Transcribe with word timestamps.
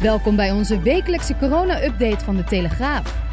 Welkom 0.00 0.36
bij 0.36 0.52
onze 0.52 0.80
wekelijkse 0.80 1.36
corona-update 1.36 2.24
van 2.24 2.36
de 2.36 2.44
Telegraaf. 2.44 3.24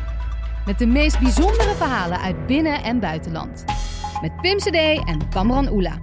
Met 0.66 0.80
de 0.80 0.86
meest 0.86 1.20
bijzondere 1.20 1.76
verhalen 1.76 2.20
uit 2.20 2.46
binnen- 2.46 2.84
en 2.84 3.00
buitenland. 3.00 3.64
Met 4.22 4.42
Pim 4.42 4.58
CD 4.58 5.08
en 5.08 5.30
Kamran 5.30 5.68
Oela. 5.68 5.98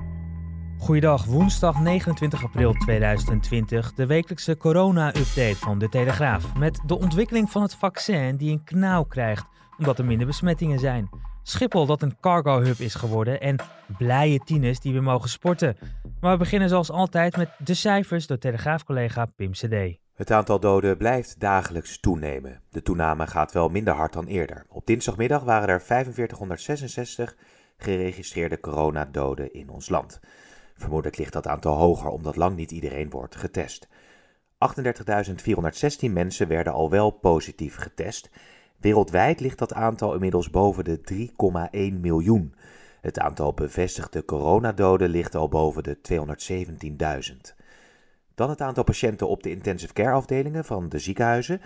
Goeiedag, 0.78 1.24
woensdag 1.24 1.80
29 1.80 2.44
april 2.44 2.72
2020, 2.72 3.94
de 3.94 4.06
wekelijkse 4.06 4.56
corona-update 4.56 5.56
van 5.56 5.78
de 5.78 5.88
Telegraaf. 5.88 6.56
Met 6.56 6.80
de 6.86 6.98
ontwikkeling 6.98 7.50
van 7.50 7.62
het 7.62 7.74
vaccin 7.74 8.36
die 8.36 8.52
een 8.52 8.64
knauw 8.64 9.02
krijgt 9.02 9.46
omdat 9.78 9.98
er 9.98 10.04
minder 10.04 10.26
besmettingen 10.26 10.78
zijn. 10.78 11.08
Schiphol 11.42 11.86
dat 11.86 12.02
een 12.02 12.16
cargo-hub 12.20 12.78
is 12.78 12.94
geworden 12.94 13.40
en 13.40 13.56
blije 13.98 14.38
tieners 14.38 14.80
die 14.80 14.92
weer 14.92 15.02
mogen 15.02 15.28
sporten. 15.28 15.76
Maar 16.20 16.32
we 16.32 16.38
beginnen 16.38 16.68
zoals 16.68 16.90
altijd 16.90 17.36
met 17.36 17.50
de 17.58 17.74
cijfers 17.74 18.26
door 18.26 18.38
Telegraaf-collega 18.38 19.26
Pim 19.26 19.52
CD. 19.52 19.99
Het 20.20 20.30
aantal 20.30 20.60
doden 20.60 20.96
blijft 20.96 21.40
dagelijks 21.40 22.00
toenemen. 22.00 22.60
De 22.70 22.82
toename 22.82 23.26
gaat 23.26 23.52
wel 23.52 23.68
minder 23.68 23.94
hard 23.94 24.12
dan 24.12 24.26
eerder. 24.26 24.66
Op 24.68 24.86
dinsdagmiddag 24.86 25.42
waren 25.42 25.68
er 25.68 25.80
4566 25.80 27.36
geregistreerde 27.76 28.60
coronadoden 28.60 29.52
in 29.52 29.70
ons 29.70 29.88
land. 29.88 30.20
Vermoedelijk 30.74 31.16
ligt 31.18 31.32
dat 31.32 31.46
aantal 31.46 31.76
hoger 31.76 32.10
omdat 32.10 32.36
lang 32.36 32.56
niet 32.56 32.70
iedereen 32.70 33.10
wordt 33.10 33.36
getest. 33.36 33.88
38.416 36.08 36.10
mensen 36.10 36.48
werden 36.48 36.72
al 36.72 36.90
wel 36.90 37.10
positief 37.10 37.76
getest. 37.76 38.30
Wereldwijd 38.76 39.40
ligt 39.40 39.58
dat 39.58 39.74
aantal 39.74 40.14
inmiddels 40.14 40.50
boven 40.50 40.84
de 40.84 41.28
3,1 41.94 42.00
miljoen. 42.00 42.54
Het 43.00 43.18
aantal 43.18 43.54
bevestigde 43.54 44.24
coronadoden 44.24 45.08
ligt 45.08 45.34
al 45.34 45.48
boven 45.48 45.82
de 45.82 45.98
217.000. 47.52 47.59
Dan 48.40 48.50
het 48.50 48.60
aantal 48.60 48.84
patiënten 48.84 49.28
op 49.28 49.42
de 49.42 49.50
intensive 49.50 49.92
care 49.92 50.12
afdelingen 50.12 50.64
van 50.64 50.88
de 50.88 50.98
ziekenhuizen. 50.98 51.60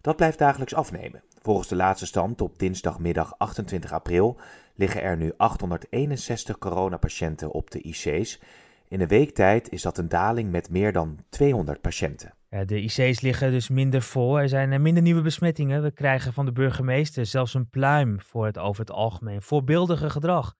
Dat 0.00 0.16
blijft 0.16 0.38
dagelijks 0.38 0.74
afnemen. 0.74 1.22
Volgens 1.42 1.68
de 1.68 1.76
laatste 1.76 2.06
stand 2.06 2.40
op 2.40 2.58
dinsdagmiddag 2.58 3.38
28 3.38 3.92
april 3.92 4.36
liggen 4.74 5.02
er 5.02 5.16
nu 5.16 5.32
861 5.36 6.58
coronapatiënten 6.58 7.50
op 7.50 7.70
de 7.70 7.80
IC's. 7.80 8.40
In 8.88 9.00
een 9.00 9.08
week 9.08 9.34
tijd 9.34 9.70
is 9.70 9.82
dat 9.82 9.98
een 9.98 10.08
daling 10.08 10.50
met 10.50 10.70
meer 10.70 10.92
dan 10.92 11.18
200 11.28 11.80
patiënten. 11.80 12.34
De 12.66 12.80
IC's 12.80 13.20
liggen 13.20 13.50
dus 13.50 13.68
minder 13.68 14.02
vol. 14.02 14.40
Er 14.40 14.48
zijn 14.48 14.82
minder 14.82 15.02
nieuwe 15.02 15.22
besmettingen. 15.22 15.82
We 15.82 15.90
krijgen 15.90 16.32
van 16.32 16.44
de 16.44 16.52
burgemeester 16.52 17.26
zelfs 17.26 17.54
een 17.54 17.70
pluim 17.70 18.20
voor 18.20 18.46
het 18.46 18.58
over 18.58 18.80
het 18.80 18.90
algemeen 18.90 19.42
voorbeeldige 19.42 20.10
gedrag. 20.10 20.54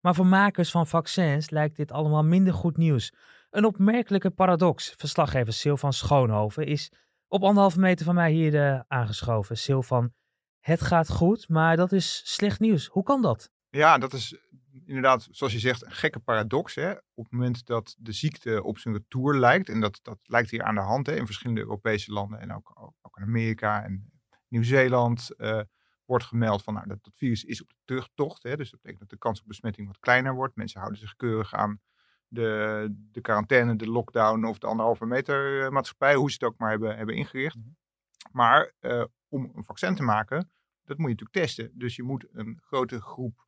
Maar 0.00 0.14
voor 0.14 0.26
makers 0.26 0.70
van 0.70 0.86
vaccins 0.86 1.50
lijkt 1.50 1.76
dit 1.76 1.92
allemaal 1.92 2.24
minder 2.24 2.54
goed 2.54 2.76
nieuws. 2.76 3.12
Een 3.50 3.64
opmerkelijke 3.64 4.30
paradox. 4.30 4.94
Verslaggever 4.96 5.52
Sil 5.60 5.76
van 5.76 5.92
Schoonhoven 5.92 6.66
is 6.66 6.92
op 7.28 7.42
anderhalve 7.42 7.78
meter 7.78 8.04
van 8.04 8.14
mij 8.14 8.32
hier 8.32 8.54
uh, 8.54 8.80
aangeschoven. 8.86 9.58
Sil 9.64 9.82
van, 9.82 10.12
het 10.60 10.80
gaat 10.80 11.10
goed, 11.10 11.48
maar 11.48 11.76
dat 11.76 11.92
is 11.92 12.22
slecht 12.24 12.60
nieuws. 12.60 12.86
Hoe 12.86 13.02
kan 13.02 13.22
dat? 13.22 13.50
Ja, 13.68 13.98
dat 13.98 14.12
is 14.12 14.38
inderdaad, 14.84 15.28
zoals 15.30 15.52
je 15.52 15.58
zegt, 15.58 15.84
een 15.84 15.92
gekke 15.92 16.20
paradox. 16.20 16.74
Hè? 16.74 16.90
Op 16.90 17.24
het 17.24 17.32
moment 17.32 17.66
dat 17.66 17.96
de 17.98 18.12
ziekte 18.12 18.62
op 18.62 18.78
zijn 18.78 18.94
retour 18.94 19.38
lijkt, 19.38 19.68
en 19.68 19.80
dat, 19.80 19.98
dat 20.02 20.18
lijkt 20.22 20.50
hier 20.50 20.62
aan 20.62 20.74
de 20.74 20.80
hand 20.80 21.06
hè, 21.06 21.16
in 21.16 21.26
verschillende 21.26 21.60
Europese 21.60 22.12
landen 22.12 22.40
en 22.40 22.54
ook, 22.54 22.72
ook, 22.74 22.94
ook 23.02 23.16
in 23.16 23.22
Amerika 23.22 23.84
en 23.84 24.12
Nieuw-Zeeland, 24.48 25.30
uh, 25.36 25.60
wordt 26.04 26.24
gemeld 26.24 26.62
van 26.62 26.74
nou, 26.74 26.86
dat, 26.86 27.04
dat 27.04 27.16
virus 27.16 27.44
is 27.44 27.62
op 27.62 27.68
de 27.68 27.76
terugtocht. 27.84 28.42
Hè? 28.42 28.56
Dus 28.56 28.70
dat 28.70 28.80
betekent 28.80 29.00
dat 29.00 29.18
de 29.18 29.24
kans 29.24 29.40
op 29.40 29.46
besmetting 29.46 29.86
wat 29.86 29.98
kleiner 29.98 30.34
wordt. 30.34 30.56
Mensen 30.56 30.80
houden 30.80 31.00
zich 31.00 31.16
keurig 31.16 31.54
aan 31.54 31.80
de, 32.30 32.88
de 33.12 33.20
quarantaine, 33.20 33.76
de 33.76 33.90
lockdown 33.90 34.44
of 34.44 34.58
de 34.58 34.66
anderhalve 34.66 35.06
meter 35.06 35.64
uh, 35.64 35.68
maatschappij, 35.68 36.14
hoe 36.14 36.30
ze 36.30 36.36
het 36.40 36.52
ook 36.52 36.58
maar 36.58 36.70
hebben, 36.70 36.96
hebben 36.96 37.14
ingericht. 37.14 37.54
-hmm. 37.54 37.76
Maar 38.32 38.72
uh, 38.80 39.04
om 39.28 39.52
een 39.54 39.64
vaccin 39.64 39.94
te 39.94 40.02
maken, 40.02 40.50
dat 40.84 40.98
moet 40.98 41.10
je 41.10 41.16
natuurlijk 41.16 41.46
testen. 41.46 41.78
Dus 41.78 41.96
je 41.96 42.02
moet 42.02 42.26
een 42.32 42.58
grote 42.62 43.00
groep 43.00 43.46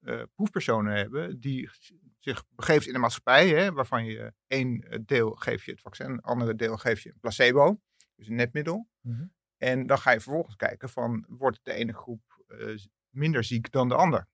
uh, 0.00 0.22
proefpersonen 0.34 0.96
hebben 0.96 1.40
die 1.40 1.70
zich 2.18 2.44
begeeft 2.48 2.86
in 2.86 2.92
de 2.92 2.98
maatschappij, 2.98 3.48
hè, 3.48 3.72
waarvan 3.72 4.04
je 4.04 4.32
één 4.46 5.02
deel 5.06 5.34
geef 5.34 5.64
je 5.64 5.70
het 5.70 5.80
vaccin, 5.80 6.10
een 6.10 6.20
andere 6.20 6.54
deel 6.54 6.76
geef 6.76 7.00
je 7.00 7.08
een 7.12 7.20
placebo, 7.20 7.80
dus 8.16 8.28
een 8.28 8.34
netmiddel. 8.34 8.88
Mm 9.00 9.14
-hmm. 9.14 9.32
En 9.56 9.86
dan 9.86 9.98
ga 9.98 10.10
je 10.10 10.20
vervolgens 10.20 10.56
kijken 10.56 10.88
van, 10.88 11.24
wordt 11.28 11.60
de 11.62 11.72
ene 11.72 11.92
groep 11.92 12.44
uh, 12.48 12.78
minder 13.08 13.44
ziek 13.44 13.70
dan 13.70 13.88
de 13.88 13.94
ander? 13.94 14.26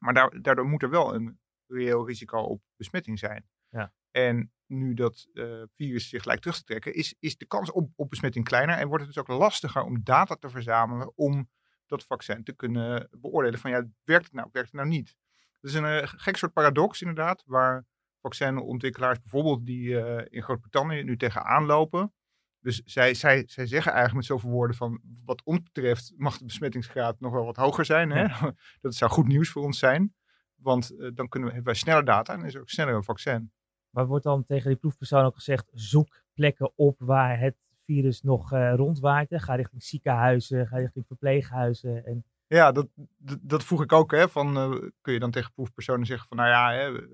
Maar 0.00 0.14
daar, 0.14 0.42
daardoor 0.42 0.66
moet 0.66 0.82
er 0.82 0.90
wel 0.90 1.14
een 1.14 1.38
reëel 1.66 2.06
risico 2.06 2.38
op 2.38 2.62
besmetting 2.76 3.18
zijn. 3.18 3.46
Ja. 3.68 3.92
En 4.10 4.52
nu 4.66 4.94
dat 4.94 5.28
uh, 5.32 5.62
virus 5.74 6.08
zich 6.08 6.24
lijkt 6.24 6.42
terug 6.42 6.56
te 6.56 6.64
trekken, 6.64 6.94
is, 6.94 7.14
is 7.18 7.36
de 7.36 7.46
kans 7.46 7.72
op, 7.72 7.90
op 7.94 8.10
besmetting 8.10 8.44
kleiner 8.44 8.76
en 8.76 8.88
wordt 8.88 9.04
het 9.04 9.14
dus 9.14 9.22
ook 9.22 9.38
lastiger 9.38 9.82
om 9.82 10.04
data 10.04 10.34
te 10.34 10.48
verzamelen 10.48 11.12
om 11.16 11.50
dat 11.86 12.04
vaccin 12.04 12.44
te 12.44 12.52
kunnen 12.52 13.08
beoordelen 13.10 13.58
van 13.58 13.70
ja, 13.70 13.86
werkt 14.04 14.24
het 14.24 14.34
nou, 14.34 14.48
werkt 14.52 14.70
het 14.70 14.80
nou 14.80 14.88
niet? 14.88 15.16
Het 15.60 15.70
is 15.70 15.74
een 15.74 15.84
uh, 15.84 16.02
gek 16.04 16.36
soort 16.36 16.52
paradox 16.52 17.00
inderdaad, 17.00 17.42
waar 17.46 17.86
vaccinontwikkelaars 18.20 19.20
bijvoorbeeld 19.20 19.66
die 19.66 19.88
uh, 19.88 20.22
in 20.28 20.42
Groot-Brittannië 20.42 21.02
nu 21.02 21.16
tegenaan 21.16 21.64
lopen. 21.64 22.12
Dus 22.60 22.82
zij, 22.84 23.14
zij, 23.14 23.44
zij 23.46 23.66
zeggen 23.66 23.92
eigenlijk 23.92 24.28
met 24.28 24.38
zoveel 24.38 24.50
woorden 24.50 24.76
van 24.76 25.00
wat 25.24 25.42
ons 25.44 25.62
betreft 25.62 26.12
mag 26.16 26.38
de 26.38 26.44
besmettingsgraad 26.44 27.20
nog 27.20 27.32
wel 27.32 27.44
wat 27.44 27.56
hoger 27.56 27.84
zijn. 27.84 28.10
Hè? 28.10 28.22
Ja. 28.22 28.54
Dat 28.80 28.94
zou 28.94 29.10
goed 29.10 29.26
nieuws 29.26 29.50
voor 29.50 29.62
ons 29.62 29.78
zijn. 29.78 30.14
Want 30.56 30.92
uh, 30.92 31.10
dan 31.14 31.28
kunnen 31.28 31.48
we, 31.48 31.54
hebben 31.54 31.72
wij 31.72 31.82
sneller 31.82 32.04
data 32.04 32.32
en 32.32 32.44
is 32.44 32.54
er 32.54 32.60
ook 32.60 32.68
sneller 32.68 32.94
een 32.94 33.04
vaccin. 33.04 33.52
Maar 33.90 34.06
wordt 34.06 34.24
dan 34.24 34.44
tegen 34.44 34.68
die 34.68 34.78
proefpersoon 34.78 35.24
ook 35.24 35.34
gezegd, 35.34 35.70
zoek 35.72 36.22
plekken 36.34 36.72
op 36.74 36.96
waar 36.98 37.38
het 37.38 37.56
virus 37.84 38.22
nog 38.22 38.52
uh, 38.52 38.74
rondwaait. 38.74 39.28
Ga 39.30 39.54
richting 39.54 39.82
ziekenhuizen, 39.82 40.66
ga 40.66 40.76
richting 40.76 41.06
verpleeghuizen. 41.06 42.04
En... 42.04 42.24
Ja, 42.46 42.72
dat, 42.72 42.88
dat, 43.16 43.38
dat 43.42 43.64
vroeg 43.64 43.82
ik 43.82 43.92
ook. 43.92 44.10
Hè, 44.10 44.28
van, 44.28 44.56
uh, 44.56 44.88
kun 45.00 45.12
je 45.12 45.18
dan 45.18 45.30
tegen 45.30 45.52
proefpersonen 45.52 46.06
zeggen 46.06 46.28
van, 46.28 46.36
nou 46.36 46.48
ja, 46.48 46.72
hè, 46.72 47.06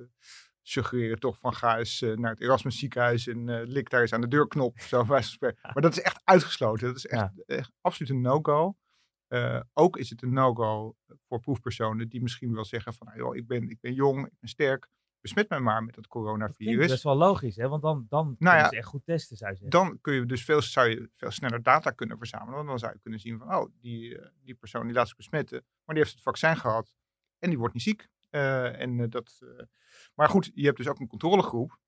suggereren 0.62 1.18
toch 1.18 1.38
van 1.38 1.54
ga 1.54 1.78
eens 1.78 2.00
naar 2.00 2.30
het 2.30 2.40
Erasmus 2.40 2.78
ziekenhuis 2.78 3.26
en 3.26 3.62
lik 3.62 3.90
daar 3.90 4.00
eens 4.00 4.12
aan 4.12 4.20
de 4.20 4.28
deurknop. 4.28 4.78
Zo, 4.78 5.04
maar 5.04 5.36
dat 5.74 5.92
is 5.92 6.00
echt 6.00 6.20
uitgesloten. 6.24 6.86
Dat 6.86 6.96
is 6.96 7.06
echt, 7.06 7.32
ja. 7.46 7.54
echt 7.56 7.72
absoluut 7.80 8.12
een 8.12 8.20
no-go. 8.20 8.76
Uh, 9.32 9.60
ook 9.72 9.96
is 9.96 10.10
het 10.10 10.22
een 10.22 10.32
no-go 10.32 10.96
voor 11.28 11.40
proefpersonen 11.40 12.08
die 12.08 12.22
misschien 12.22 12.54
wel 12.54 12.64
zeggen 12.64 12.94
van, 12.94 13.06
nou, 13.06 13.18
joh, 13.18 13.36
ik 13.36 13.46
ben, 13.46 13.68
ik 13.68 13.80
ben 13.80 13.94
jong, 13.94 14.26
ik 14.26 14.38
ben 14.40 14.48
sterk, 14.48 14.88
besmet 15.20 15.48
mij 15.48 15.60
maar 15.60 15.84
met 15.84 15.96
het 15.96 16.06
coronavirus. 16.06 16.88
Dat 16.88 16.96
is 16.96 17.02
wel 17.02 17.16
logisch, 17.16 17.56
hè? 17.56 17.68
want 17.68 17.82
dan, 17.82 18.06
dan 18.08 18.36
nou 18.38 18.56
ja, 18.56 18.68
je 18.70 18.76
echt 18.76 18.86
goed 18.86 19.04
testen, 19.04 19.36
zou 19.36 19.50
je 19.50 19.56
zeggen. 19.56 19.78
Dan 19.80 20.00
kun 20.00 20.14
je 20.14 20.26
dus 20.26 20.44
veel, 20.44 20.62
zou 20.62 20.88
je 20.88 21.10
veel 21.16 21.30
sneller 21.30 21.62
data 21.62 21.90
kunnen 21.90 22.18
verzamelen, 22.18 22.54
want 22.54 22.68
dan 22.68 22.78
zou 22.78 22.92
je 22.92 22.98
kunnen 22.98 23.20
zien 23.20 23.38
van, 23.38 23.54
oh, 23.54 23.72
die, 23.80 24.18
die 24.42 24.54
persoon 24.54 24.86
die 24.86 24.94
laat 24.94 25.06
zich 25.06 25.16
besmetten, 25.16 25.64
maar 25.84 25.94
die 25.94 26.04
heeft 26.04 26.14
het 26.14 26.22
vaccin 26.22 26.56
gehad 26.56 26.94
en 27.38 27.48
die 27.48 27.58
wordt 27.58 27.74
niet 27.74 27.82
ziek. 27.82 28.08
Uh, 28.30 28.80
en, 28.80 28.98
uh, 28.98 29.08
dat, 29.08 29.38
maar 30.14 30.28
goed, 30.28 30.50
je 30.54 30.64
hebt 30.64 30.76
dus 30.76 30.88
ook 30.88 31.00
een 31.00 31.06
controlegroep 31.06 31.78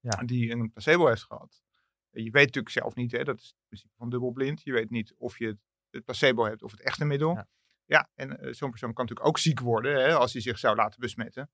ja. 0.00 0.22
die 0.24 0.50
een 0.50 0.72
placebo 0.72 1.06
heeft 1.06 1.24
gehad. 1.24 1.62
Je 2.10 2.30
weet 2.30 2.46
natuurlijk 2.46 2.68
zelf 2.68 2.94
niet, 2.94 3.12
hè, 3.12 3.24
dat 3.24 3.38
is 3.38 3.46
het 3.46 3.56
principe 3.66 3.94
van 3.96 4.10
dubbelblind. 4.10 4.62
Je 4.62 4.72
weet 4.72 4.90
niet 4.90 5.14
of 5.16 5.38
je 5.38 5.58
het 5.94 6.04
placebo 6.04 6.44
hebt 6.44 6.62
of 6.62 6.70
het 6.70 6.80
echte 6.80 7.04
middel. 7.04 7.34
Ja, 7.34 7.48
ja 7.84 8.08
en 8.14 8.28
uh, 8.28 8.52
zo'n 8.52 8.70
persoon 8.70 8.92
kan 8.92 9.04
natuurlijk 9.04 9.26
ook 9.26 9.38
ziek 9.38 9.60
worden 9.60 10.02
hè, 10.02 10.14
als 10.14 10.32
hij 10.32 10.42
zich 10.42 10.58
zou 10.58 10.76
laten 10.76 11.00
besmetten. 11.00 11.50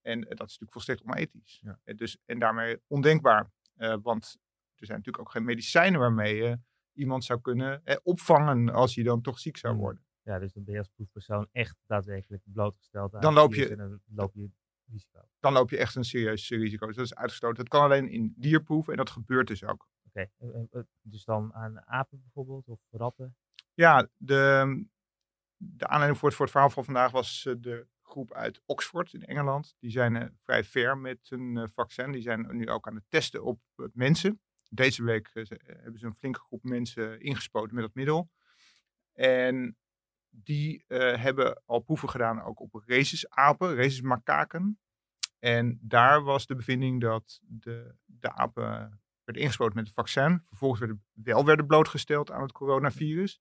En 0.00 0.18
uh, 0.18 0.24
dat 0.24 0.30
is 0.30 0.38
natuurlijk 0.38 0.72
volstrekt 0.72 1.02
onethisch. 1.02 1.60
Ja. 1.62 1.80
Uh, 1.84 1.96
dus, 1.96 2.18
en 2.24 2.38
daarmee 2.38 2.80
ondenkbaar. 2.86 3.50
want 4.02 4.38
er 4.74 4.86
zijn 4.86 4.98
natuurlijk 4.98 5.18
ook 5.18 5.30
geen 5.30 5.44
medicijnen 5.44 6.00
waarmee 6.00 6.36
je 6.36 6.58
iemand 6.92 7.24
zou 7.24 7.40
kunnen 7.40 7.82
opvangen 8.02 8.68
als 8.68 8.94
hij 8.94 9.04
dan 9.04 9.22
toch 9.22 9.38
ziek 9.38 9.56
zou 9.56 9.76
worden. 9.76 10.04
Ja, 10.22 10.38
dus 10.38 10.52
dan 10.52 10.64
ben 10.64 10.72
je 10.72 10.78
als 10.78 10.88
proefpersoon 10.88 11.48
echt 11.52 11.76
daadwerkelijk 11.86 12.42
blootgesteld 12.44 13.14
aan 13.14 13.20
dan 13.20 13.34
loop 13.34 13.54
je, 13.54 13.68
en 13.68 13.76
dan 13.76 14.00
loop 14.06 14.34
je 14.34 14.50
risico. 14.86 15.20
Dan 15.40 15.52
loop 15.52 15.70
je 15.70 15.78
echt 15.78 15.94
een 15.94 16.04
serieus 16.04 16.48
risico. 16.48 16.86
Dus 16.86 16.96
dat 16.96 17.04
is 17.04 17.14
uitgesloten. 17.14 17.56
Dat 17.56 17.68
kan 17.68 17.82
alleen 17.82 18.08
in 18.08 18.34
dierproeven 18.36 18.92
en 18.92 18.98
dat 18.98 19.10
gebeurt 19.10 19.46
dus 19.46 19.64
ook. 19.64 19.88
Oké, 20.06 20.30
okay. 20.38 20.84
dus 21.00 21.24
dan 21.24 21.54
aan 21.54 21.86
apen 21.86 22.20
bijvoorbeeld 22.20 22.68
of 22.68 22.80
ratten? 22.90 23.36
Ja, 23.76 24.08
de, 24.16 24.84
de 25.56 25.86
aanleiding 25.86 26.18
voor 26.18 26.28
het, 26.28 26.36
voor 26.36 26.46
het 26.46 26.54
verhaal 26.54 26.70
van 26.70 26.84
vandaag 26.84 27.10
was 27.10 27.48
de 27.58 27.86
groep 28.02 28.32
uit 28.32 28.62
Oxford 28.66 29.12
in 29.12 29.22
Engeland. 29.22 29.76
Die 29.80 29.90
zijn 29.90 30.14
uh, 30.14 30.24
vrij 30.42 30.64
ver 30.64 30.98
met 30.98 31.28
hun 31.28 31.56
uh, 31.56 31.64
vaccin. 31.74 32.12
Die 32.12 32.22
zijn 32.22 32.56
nu 32.56 32.68
ook 32.68 32.86
aan 32.86 32.94
het 32.94 33.04
testen 33.08 33.44
op 33.44 33.60
mensen. 33.92 34.40
Deze 34.68 35.04
week 35.04 35.30
hebben 35.32 35.98
ze 35.98 36.06
een 36.06 36.14
flinke 36.14 36.40
groep 36.40 36.62
mensen 36.62 37.20
ingespoten 37.20 37.74
met 37.74 37.84
dat 37.84 37.94
middel. 37.94 38.30
En 39.12 39.76
die 40.30 40.84
hebben 40.86 41.62
al 41.66 41.80
proeven 41.80 42.08
gedaan 42.08 42.42
ook 42.42 42.60
op 42.60 42.74
rhesusapen, 42.86 43.74
rhesusmakaken. 43.74 44.78
En 45.38 45.78
daar 45.82 46.22
was 46.22 46.46
de 46.46 46.54
bevinding 46.54 47.00
dat 47.00 47.40
de, 47.42 47.94
de 48.04 48.32
apen 48.32 49.00
werden 49.24 49.42
ingespoten 49.42 49.76
met 49.76 49.84
het 49.86 49.94
vaccin. 49.94 50.42
Vervolgens 50.46 50.80
werden, 50.80 51.04
wel 51.12 51.44
werden 51.44 51.66
blootgesteld 51.66 52.30
aan 52.30 52.42
het 52.42 52.52
coronavirus. 52.52 53.40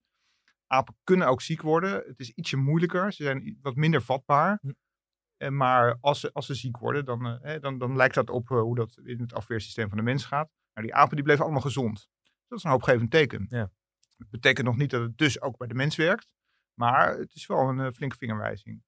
Apen 0.68 0.96
kunnen 1.04 1.28
ook 1.28 1.42
ziek 1.42 1.62
worden. 1.62 2.04
Het 2.08 2.20
is 2.20 2.30
ietsje 2.30 2.58
moeilijker. 2.58 3.14
Ze 3.14 3.24
zijn 3.24 3.58
wat 3.62 3.76
minder 3.76 4.02
vatbaar. 4.02 4.58
Hm. 4.62 4.72
En 5.38 5.56
maar 5.58 5.98
als 6.00 6.20
ze, 6.20 6.34
als 6.34 6.46
ze 6.46 6.54
ziek 6.54 6.78
worden, 6.78 7.06
dan, 7.06 7.40
uh, 7.44 7.60
dan, 7.60 7.78
dan 7.78 7.96
lijkt 7.96 8.16
dat 8.16 8.30
op 8.30 8.50
uh, 8.50 8.60
hoe 8.60 8.76
dat 8.76 9.00
in 9.04 9.20
het 9.20 9.34
afweersysteem 9.34 9.88
van 9.88 9.98
de 9.98 10.04
mens 10.04 10.26
gaat. 10.26 10.50
Nou, 10.74 10.88
die 10.88 10.96
apen 10.96 11.16
die 11.16 11.24
bleven 11.24 11.44
allemaal 11.44 11.62
gezond. 11.62 12.10
Dat 12.48 12.58
is 12.58 12.64
een 12.64 12.72
hoopgevend 12.72 13.12
teken. 13.12 13.46
Ja. 13.50 13.72
Dat 14.18 14.30
betekent 14.30 14.68
nog 14.68 14.78
niet 14.78 14.90
dat 14.90 15.02
het 15.02 15.18
dus 15.18 15.42
ook 15.42 15.58
bij 15.58 15.68
de 15.68 15.74
mens 15.74 15.96
werkt. 15.96 16.28
Maar 16.74 17.18
het 17.18 17.36
is 17.36 17.46
wel 17.46 17.70
een 17.70 17.80
uh, 17.80 17.92
flinke 17.92 18.18
vingerwijzing. 18.18 18.84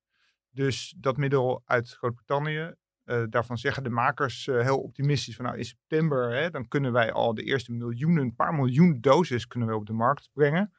Dus 0.49 0.95
dat 0.97 1.17
middel 1.17 1.61
uit 1.65 1.89
Groot-Brittannië, 1.89 2.73
daarvan 3.29 3.57
zeggen 3.57 3.83
de 3.83 3.89
makers 3.89 4.45
heel 4.45 4.81
optimistisch 4.81 5.35
van 5.35 5.45
nou 5.45 5.57
in 5.57 5.65
september, 5.65 6.31
hè, 6.31 6.49
dan 6.49 6.67
kunnen 6.67 6.91
wij 6.91 7.11
al 7.11 7.33
de 7.33 7.43
eerste 7.43 7.71
miljoenen, 7.71 8.23
een 8.23 8.35
paar 8.35 8.53
miljoen 8.53 9.01
doses 9.01 9.47
kunnen 9.47 9.69
we 9.69 9.75
op 9.75 9.85
de 9.85 9.93
markt 9.93 10.29
brengen. 10.33 10.73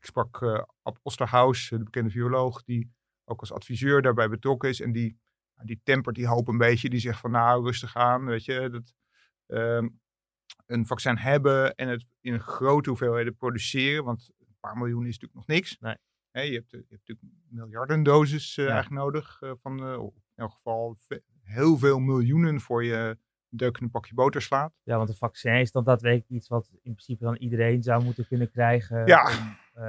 Ik 0.00 0.06
sprak 0.06 0.40
uh, 0.40 0.62
Ab 0.82 0.98
Osterhaus, 1.02 1.68
de 1.68 1.82
bekende 1.82 2.10
bioloog, 2.10 2.62
die 2.62 2.92
ook 3.24 3.40
als 3.40 3.52
adviseur 3.52 4.02
daarbij 4.02 4.28
betrokken 4.28 4.68
is. 4.68 4.80
En 4.80 4.92
die, 4.92 5.18
die 5.62 5.80
tempert 5.82 6.16
die 6.16 6.26
hoop 6.26 6.48
een 6.48 6.58
beetje. 6.58 6.90
Die 6.90 7.00
zegt 7.00 7.20
van 7.20 7.30
nou, 7.30 7.64
rustig 7.64 7.96
aan, 7.96 8.24
weet 8.24 8.44
je. 8.44 8.68
Dat, 8.70 8.94
ehm, 9.46 9.88
een 10.66 10.86
vaccin 10.86 11.16
hebben 11.16 11.74
en 11.74 11.88
het 11.88 12.06
in 12.20 12.40
grote 12.40 12.88
hoeveelheden 12.88 13.36
produceren. 13.36 14.04
Want 14.04 14.30
een 14.38 14.56
paar 14.60 14.76
miljoen 14.76 15.06
is 15.06 15.18
natuurlijk 15.18 15.34
nog 15.34 15.46
niks. 15.46 15.78
Nee. 15.78 15.96
je, 16.50 16.54
hebt, 16.54 16.70
je 16.70 16.76
hebt 16.76 16.90
natuurlijk 16.90 17.28
miljarden 17.48 18.02
doses 18.02 18.56
uh, 18.56 18.70
eigenlijk 18.70 19.02
nodig. 19.02 19.40
Uh, 19.40 19.52
van 19.62 19.78
in 19.78 20.12
elk 20.34 20.52
geval 20.52 20.98
heel 21.42 21.78
veel 21.78 21.98
miljoenen 21.98 22.60
voor 22.60 22.84
je 22.84 23.18
deuk 23.50 23.76
in 23.76 23.84
een 23.84 23.90
pakje 23.90 24.14
boter 24.14 24.42
slaat. 24.42 24.72
Ja, 24.82 24.96
want 24.96 25.08
een 25.08 25.14
vaccin 25.14 25.54
is 25.54 25.72
dan 25.72 25.84
daadwerkelijk 25.84 26.28
iets 26.28 26.48
wat 26.48 26.70
in 26.72 26.92
principe 26.92 27.24
dan 27.24 27.36
iedereen 27.36 27.82
zou 27.82 28.04
moeten 28.04 28.26
kunnen 28.26 28.50
krijgen. 28.50 29.06
Ja, 29.06 29.30
uh, 29.30 29.36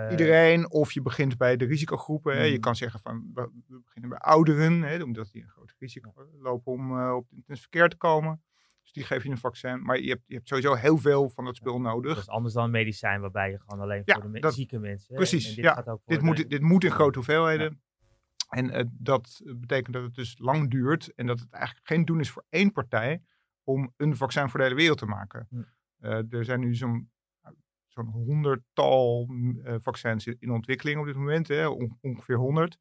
iedereen. 0.09 0.71
Of 0.71 0.91
je 0.91 1.01
begint 1.01 1.37
bij 1.37 1.57
de 1.57 1.65
risicogroepen. 1.65 2.45
Je 2.45 2.55
mm. 2.55 2.59
kan 2.59 2.75
zeggen 2.75 2.99
van 2.99 3.31
we, 3.33 3.49
beginnen 3.67 4.09
bij 4.09 4.19
ouderen, 4.19 4.81
hè, 4.81 5.03
omdat 5.03 5.31
die 5.31 5.41
een 5.41 5.49
groot 5.49 5.75
risico 5.79 6.13
lopen 6.39 6.71
om 6.71 6.97
uh, 6.99 7.13
op 7.15 7.27
het 7.45 7.59
verkeer 7.59 7.89
te 7.89 7.97
komen. 7.97 8.41
Dus 8.81 8.91
die 8.91 9.03
geef 9.03 9.23
je 9.23 9.29
een 9.29 9.37
vaccin. 9.37 9.81
Maar 9.81 9.99
je 9.99 10.09
hebt, 10.09 10.23
je 10.25 10.35
hebt 10.35 10.47
sowieso 10.47 10.73
heel 10.73 10.97
veel 10.97 11.29
van 11.29 11.45
dat 11.45 11.55
spul 11.55 11.81
nodig. 11.81 12.13
Dat 12.13 12.23
is 12.23 12.29
anders 12.29 12.53
dan 12.53 12.63
een 12.63 12.71
medicijn 12.71 13.21
waarbij 13.21 13.51
je 13.51 13.59
gewoon 13.59 13.79
alleen 13.79 14.01
ja, 14.05 14.13
voor 14.19 14.31
de 14.31 14.39
dat, 14.39 14.53
zieke 14.53 14.79
mensen. 14.79 15.15
Precies, 15.15 15.55
dit 15.55 15.63
ja. 15.63 15.73
Gaat 15.73 15.87
ook 15.87 16.01
dit, 16.05 16.21
moet, 16.21 16.49
dit 16.49 16.61
moet 16.61 16.83
in 16.83 16.91
grote 16.91 17.17
hoeveelheden. 17.17 17.81
En 18.49 18.65
uh, 18.65 18.83
dat 18.91 19.41
betekent 19.55 19.93
dat 19.93 20.03
het 20.03 20.15
dus 20.15 20.35
lang 20.39 20.71
duurt 20.71 21.13
en 21.13 21.27
dat 21.27 21.39
het 21.39 21.51
eigenlijk 21.51 21.87
geen 21.87 22.05
doen 22.05 22.19
is 22.19 22.29
voor 22.29 22.45
één 22.49 22.71
partij 22.71 23.21
om 23.63 23.93
een 23.97 24.15
vaccin 24.15 24.49
voor 24.49 24.59
de 24.59 24.65
hele 24.65 24.77
wereld 24.77 24.97
te 24.97 25.05
maken. 25.05 25.47
Hm. 25.49 25.63
er 26.29 26.45
zijn 26.45 26.59
nu 26.59 26.75
zo'n 26.75 27.10
zo'n 27.91 28.07
honderdtal 28.07 29.29
uh, 29.29 29.75
vaccins 29.79 30.27
in 30.27 30.51
ontwikkeling 30.51 30.99
op 30.99 31.05
dit 31.05 31.15
moment, 31.15 31.47
hè, 31.47 31.67
ongeveer 32.01 32.37
honderd. 32.37 32.77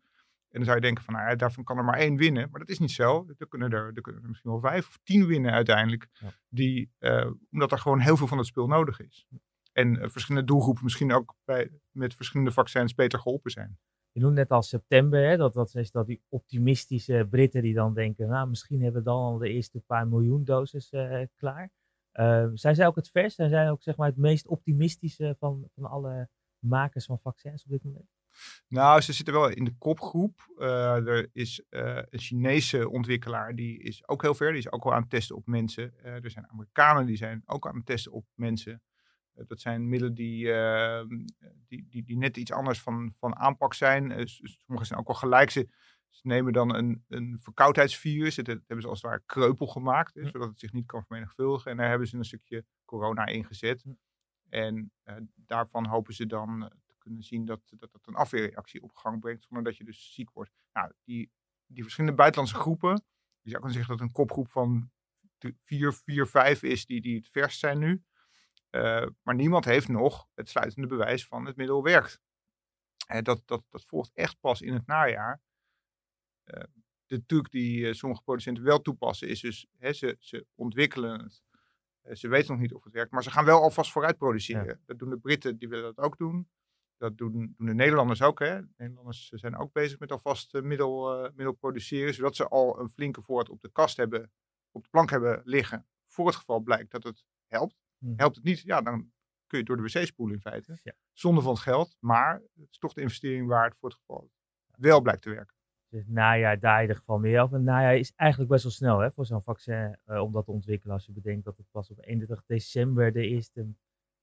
En 0.51 0.57
dan 0.57 0.65
zou 0.65 0.77
je 0.77 0.83
denken 0.83 1.05
van, 1.05 1.15
nou 1.15 1.29
ja, 1.29 1.35
daarvan 1.35 1.65
kan 1.65 1.79
er 1.79 1.85
maar 1.85 1.99
één 1.99 2.17
winnen. 2.17 2.49
Maar 2.51 2.61
dat 2.61 2.69
is 2.69 2.79
niet 2.79 2.91
zo. 2.91 3.27
Er 3.39 3.49
kunnen 3.49 3.71
er, 3.71 3.93
er, 3.95 4.01
kunnen 4.01 4.23
er 4.23 4.29
misschien 4.29 4.51
wel 4.51 4.61
vijf 4.61 4.89
of 4.89 4.99
tien 5.03 5.27
winnen 5.27 5.53
uiteindelijk. 5.53 6.09
Ja. 6.13 6.33
Die, 6.49 6.93
uh, 6.99 7.31
omdat 7.51 7.73
er 7.73 7.79
gewoon 7.79 8.01
heel 8.01 8.17
veel 8.17 8.27
van 8.27 8.39
het 8.39 8.47
spul 8.47 8.67
nodig 8.67 9.01
is. 9.01 9.27
En 9.73 9.97
uh, 9.97 10.09
verschillende 10.09 10.47
doelgroepen 10.47 10.85
misschien 10.85 11.13
ook 11.13 11.35
bij, 11.45 11.71
met 11.91 12.15
verschillende 12.15 12.53
vaccins 12.53 12.95
beter 12.95 13.19
geholpen 13.19 13.51
zijn. 13.51 13.79
Je 14.13 14.21
noemde 14.21 14.41
net 14.41 14.51
al 14.51 14.63
september, 14.63 15.29
hè, 15.29 15.37
dat, 15.37 15.55
dat 15.55 15.75
is 15.75 15.91
dat 15.91 16.07
die 16.07 16.23
optimistische 16.29 17.27
Britten 17.31 17.63
die 17.63 17.75
dan 17.75 17.95
denken, 17.95 18.29
nou 18.29 18.49
misschien 18.49 18.83
hebben 18.83 19.03
we 19.03 19.09
dan 19.09 19.19
al 19.19 19.39
de 19.39 19.49
eerste 19.49 19.81
paar 19.81 20.09
miljoen 20.09 20.45
doses 20.45 20.89
klaar. 21.37 21.71
Zijn 22.55 22.75
zij 22.75 22.87
ook 22.87 22.97
het 22.97 23.11
vers? 23.11 23.35
Zijn 23.35 23.51
zij 23.51 23.71
ook 23.71 23.83
zeg 23.83 23.97
maar, 23.97 24.09
het 24.09 24.17
meest 24.17 24.49
optimistische 24.49 25.37
van, 25.39 25.69
van 25.75 25.85
alle 25.85 26.29
makers 26.59 27.05
van 27.05 27.19
vaccins 27.21 27.65
op 27.65 27.71
dit 27.71 27.85
moment? 27.85 28.09
Nou, 28.69 29.01
ze 29.01 29.13
zitten 29.13 29.35
wel 29.35 29.49
in 29.49 29.65
de 29.65 29.75
kopgroep. 29.79 30.53
Uh, 30.57 31.07
er 31.07 31.29
is 31.33 31.63
uh, 31.71 31.97
een 32.11 32.19
Chinese 32.19 32.89
ontwikkelaar, 32.89 33.55
die 33.55 33.83
is 33.83 34.09
ook 34.09 34.23
heel 34.23 34.35
ver. 34.35 34.49
Die 34.49 34.59
is 34.59 34.73
ook 34.73 34.85
al 34.85 34.95
aan 34.95 35.01
het 35.01 35.11
testen 35.11 35.37
op 35.37 35.47
mensen. 35.47 35.95
Uh, 36.05 36.25
er 36.25 36.31
zijn 36.31 36.49
Amerikanen 36.49 37.07
die 37.07 37.17
zijn 37.17 37.43
ook 37.47 37.67
aan 37.67 37.77
het 37.77 37.87
testen 37.87 38.13
op 38.13 38.27
mensen. 38.35 38.83
dat 39.47 39.61
zijn 39.61 39.89
middelen 39.89 40.15
die, 40.15 40.53
ehm, 40.53 41.09
die, 41.67 41.87
die, 41.89 42.05
die, 42.05 42.17
net 42.17 42.37
iets 42.37 42.53
anders 42.53 42.81
van, 42.81 43.15
van 43.19 43.37
aanpak 43.37 43.75
zijn. 43.75 44.29
sommige 44.29 44.87
zijn 44.87 44.99
ook 44.99 45.09
al 45.09 45.15
gelijk. 45.15 45.51
Ze 46.11 46.27
nemen 46.27 46.53
dan 46.53 46.75
een, 46.75 47.05
een 47.09 47.39
verkoudheidsvirus, 47.41 48.35
dat 48.35 48.47
hebben 48.47 48.81
ze 48.81 48.89
als 48.89 49.03
het 49.03 49.11
ware 49.11 49.23
kreupel 49.27 49.67
gemaakt, 49.67 50.15
hè, 50.15 50.27
zodat 50.27 50.49
het 50.49 50.61
zich 50.61 50.73
niet 50.73 50.87
kan 50.87 51.05
vermenigvuldigen. 51.05 51.71
En 51.71 51.77
daar 51.77 51.89
hebben 51.89 52.09
ze 52.09 52.17
een 52.17 52.25
stukje 52.25 52.65
corona 52.85 53.27
ingezet. 53.27 53.85
En 54.49 54.93
uh, 55.05 55.17
daarvan 55.35 55.87
hopen 55.87 56.15
ze 56.15 56.27
dan 56.27 56.65
eh, 56.65 56.71
te 56.87 56.95
kunnen 56.99 57.23
zien 57.23 57.45
dat, 57.45 57.61
dat 57.77 57.93
dat 57.93 58.07
een 58.07 58.15
afweerreactie 58.15 58.83
op 58.83 58.97
gang 58.97 59.21
brengt, 59.21 59.45
zonder 59.45 59.65
dat 59.65 59.77
je 59.77 59.85
dus 59.85 60.15
ziek 60.15 60.31
wordt. 60.31 60.51
Nou, 60.73 60.93
die, 61.05 61.31
die 61.67 61.83
verschillende 61.83 62.17
buitenlandse 62.17 62.59
groepen, 62.59 63.05
je 63.41 63.51
zou 63.51 63.63
kunnen 63.63 63.79
zeggen 63.79 63.97
dat 63.97 64.07
een 64.07 64.13
kopgroep 64.13 64.49
van 64.49 64.91
4, 65.65 65.93
4, 65.93 66.27
5 66.27 66.63
is 66.63 66.87
die, 66.87 67.01
die 67.01 67.17
het 67.17 67.29
verst 67.29 67.59
zijn 67.59 67.79
nu. 67.79 68.03
Uh, 68.71 69.07
maar 69.23 69.35
niemand 69.35 69.65
heeft 69.65 69.89
nog 69.89 70.29
het 70.35 70.49
sluitende 70.49 70.89
bewijs 70.89 71.27
van 71.27 71.47
het 71.47 71.57
middel 71.57 71.83
werkt. 71.83 72.21
Dat, 73.23 73.43
dat, 73.47 73.65
dat 73.69 73.85
volgt 73.85 74.11
echt 74.15 74.41
pas 74.41 74.61
in 74.61 74.73
het 74.73 74.87
najaar. 74.87 75.43
Eh, 76.51 76.65
de 77.07 77.27
truc 77.27 77.51
die 77.51 77.87
eh, 77.87 77.93
sommige 77.93 78.23
producenten 78.23 78.65
wel 78.65 78.81
toepassen 78.81 79.29
is 79.29 79.41
dus, 79.41 79.67
hè, 79.79 79.93
ze, 79.93 80.17
ze 80.19 80.47
ontwikkelen 80.55 81.23
het. 81.23 81.43
Eh, 82.01 82.15
ze 82.15 82.29
weten 82.29 82.53
nog 82.53 82.61
niet 82.61 82.75
of 82.75 82.85
het 82.85 82.93
werkt, 82.93 83.13
maar 83.13 83.23
ze 83.23 83.31
gaan 83.31 83.45
wel 83.45 83.61
alvast 83.61 83.93
vooruit 83.93 84.17
produceren. 84.17 84.81
Dat 84.87 84.99
doen 84.99 85.11
de 85.11 85.19
Britten, 85.19 85.59
die 85.59 85.69
willen 85.69 85.95
dat 85.95 86.05
ook 86.05 86.19
doen. 86.19 86.49
Dat 86.97 87.19
doen, 87.19 87.55
doen 87.57 87.67
de 87.67 87.75
Nederlanders 87.75 88.23
ook. 88.23 88.39
Hè. 88.39 88.61
De 88.61 88.73
Nederlanders 88.77 89.29
zijn 89.29 89.57
ook 89.57 89.73
bezig 89.73 89.99
met 89.99 90.13
alvast 90.13 90.53
middel, 90.53 91.21
middel 91.35 91.53
produceren, 91.53 92.15
zodat 92.15 92.37
ze 92.37 92.49
al 92.49 92.81
een 92.81 92.91
flinke 92.91 93.23
voort 93.23 93.49
op 93.49 93.61
de 93.61 93.71
kast 93.73 93.97
hebben, 93.97 94.33
op 94.71 94.83
de 94.83 94.89
plank 94.91 95.11
hebben 95.11 95.41
liggen. 95.45 95.87
Voor 96.07 96.27
het 96.27 96.37
geval 96.37 96.61
blijkt 96.61 96.91
dat 96.91 97.03
het 97.03 97.25
helpt. 97.47 97.77
Mhm. 97.99 98.13
Helpt 98.17 98.37
het 98.37 98.45
niet, 98.45 98.61
ja, 98.61 98.83
dan 98.83 99.13
kun 99.47 99.59
je 99.59 99.65
door 99.65 99.77
de 99.77 99.83
wc 99.83 100.07
spoelen 100.07 100.35
in 100.35 100.41
feite. 100.41 100.79
Ja. 100.83 100.95
Zonder 101.13 101.43
van 101.43 101.53
het 101.53 101.63
geld, 101.63 101.97
maar 102.01 102.35
het 102.35 102.71
is 102.71 102.79
toch 102.79 102.93
de 102.93 103.01
investering 103.01 103.47
waard 103.47 103.77
voor 103.77 103.89
het 103.89 103.99
geval 103.99 104.31
wel 104.77 105.01
blijkt 105.01 105.23
te 105.23 105.31
werken. 105.31 105.57
Dus 105.91 106.05
najaar 106.07 106.61
daar 106.61 106.77
in 106.77 106.81
ieder 106.81 106.97
geval 106.97 107.19
meer 107.19 107.41
over. 107.41 107.55
Het 107.57 107.65
najaar 107.65 107.97
is 107.97 108.13
eigenlijk 108.17 108.51
best 108.51 108.63
wel 108.63 108.73
snel 108.73 108.99
hè, 108.99 109.11
voor 109.11 109.27
zo'n 109.27 109.43
vaccin 109.43 109.99
uh, 110.07 110.23
om 110.23 110.33
dat 110.33 110.45
te 110.45 110.51
ontwikkelen. 110.51 110.95
Als 110.95 111.07
je 111.07 111.13
bedenkt 111.13 111.45
dat 111.45 111.57
het 111.57 111.67
pas 111.71 111.91
op 111.91 111.99
31 112.01 112.47
december 112.47 113.13
de 113.13 113.27
eerste 113.27 113.67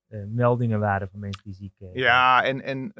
uh, 0.07 0.25
meldingen 0.27 0.79
waren 0.79 1.09
van 1.09 1.19
mensen 1.19 1.43
die 1.43 1.53
ziek 1.53 1.73
uh, 1.79 1.93
Ja, 1.93 2.43
en, 2.43 2.61
en 2.61 2.93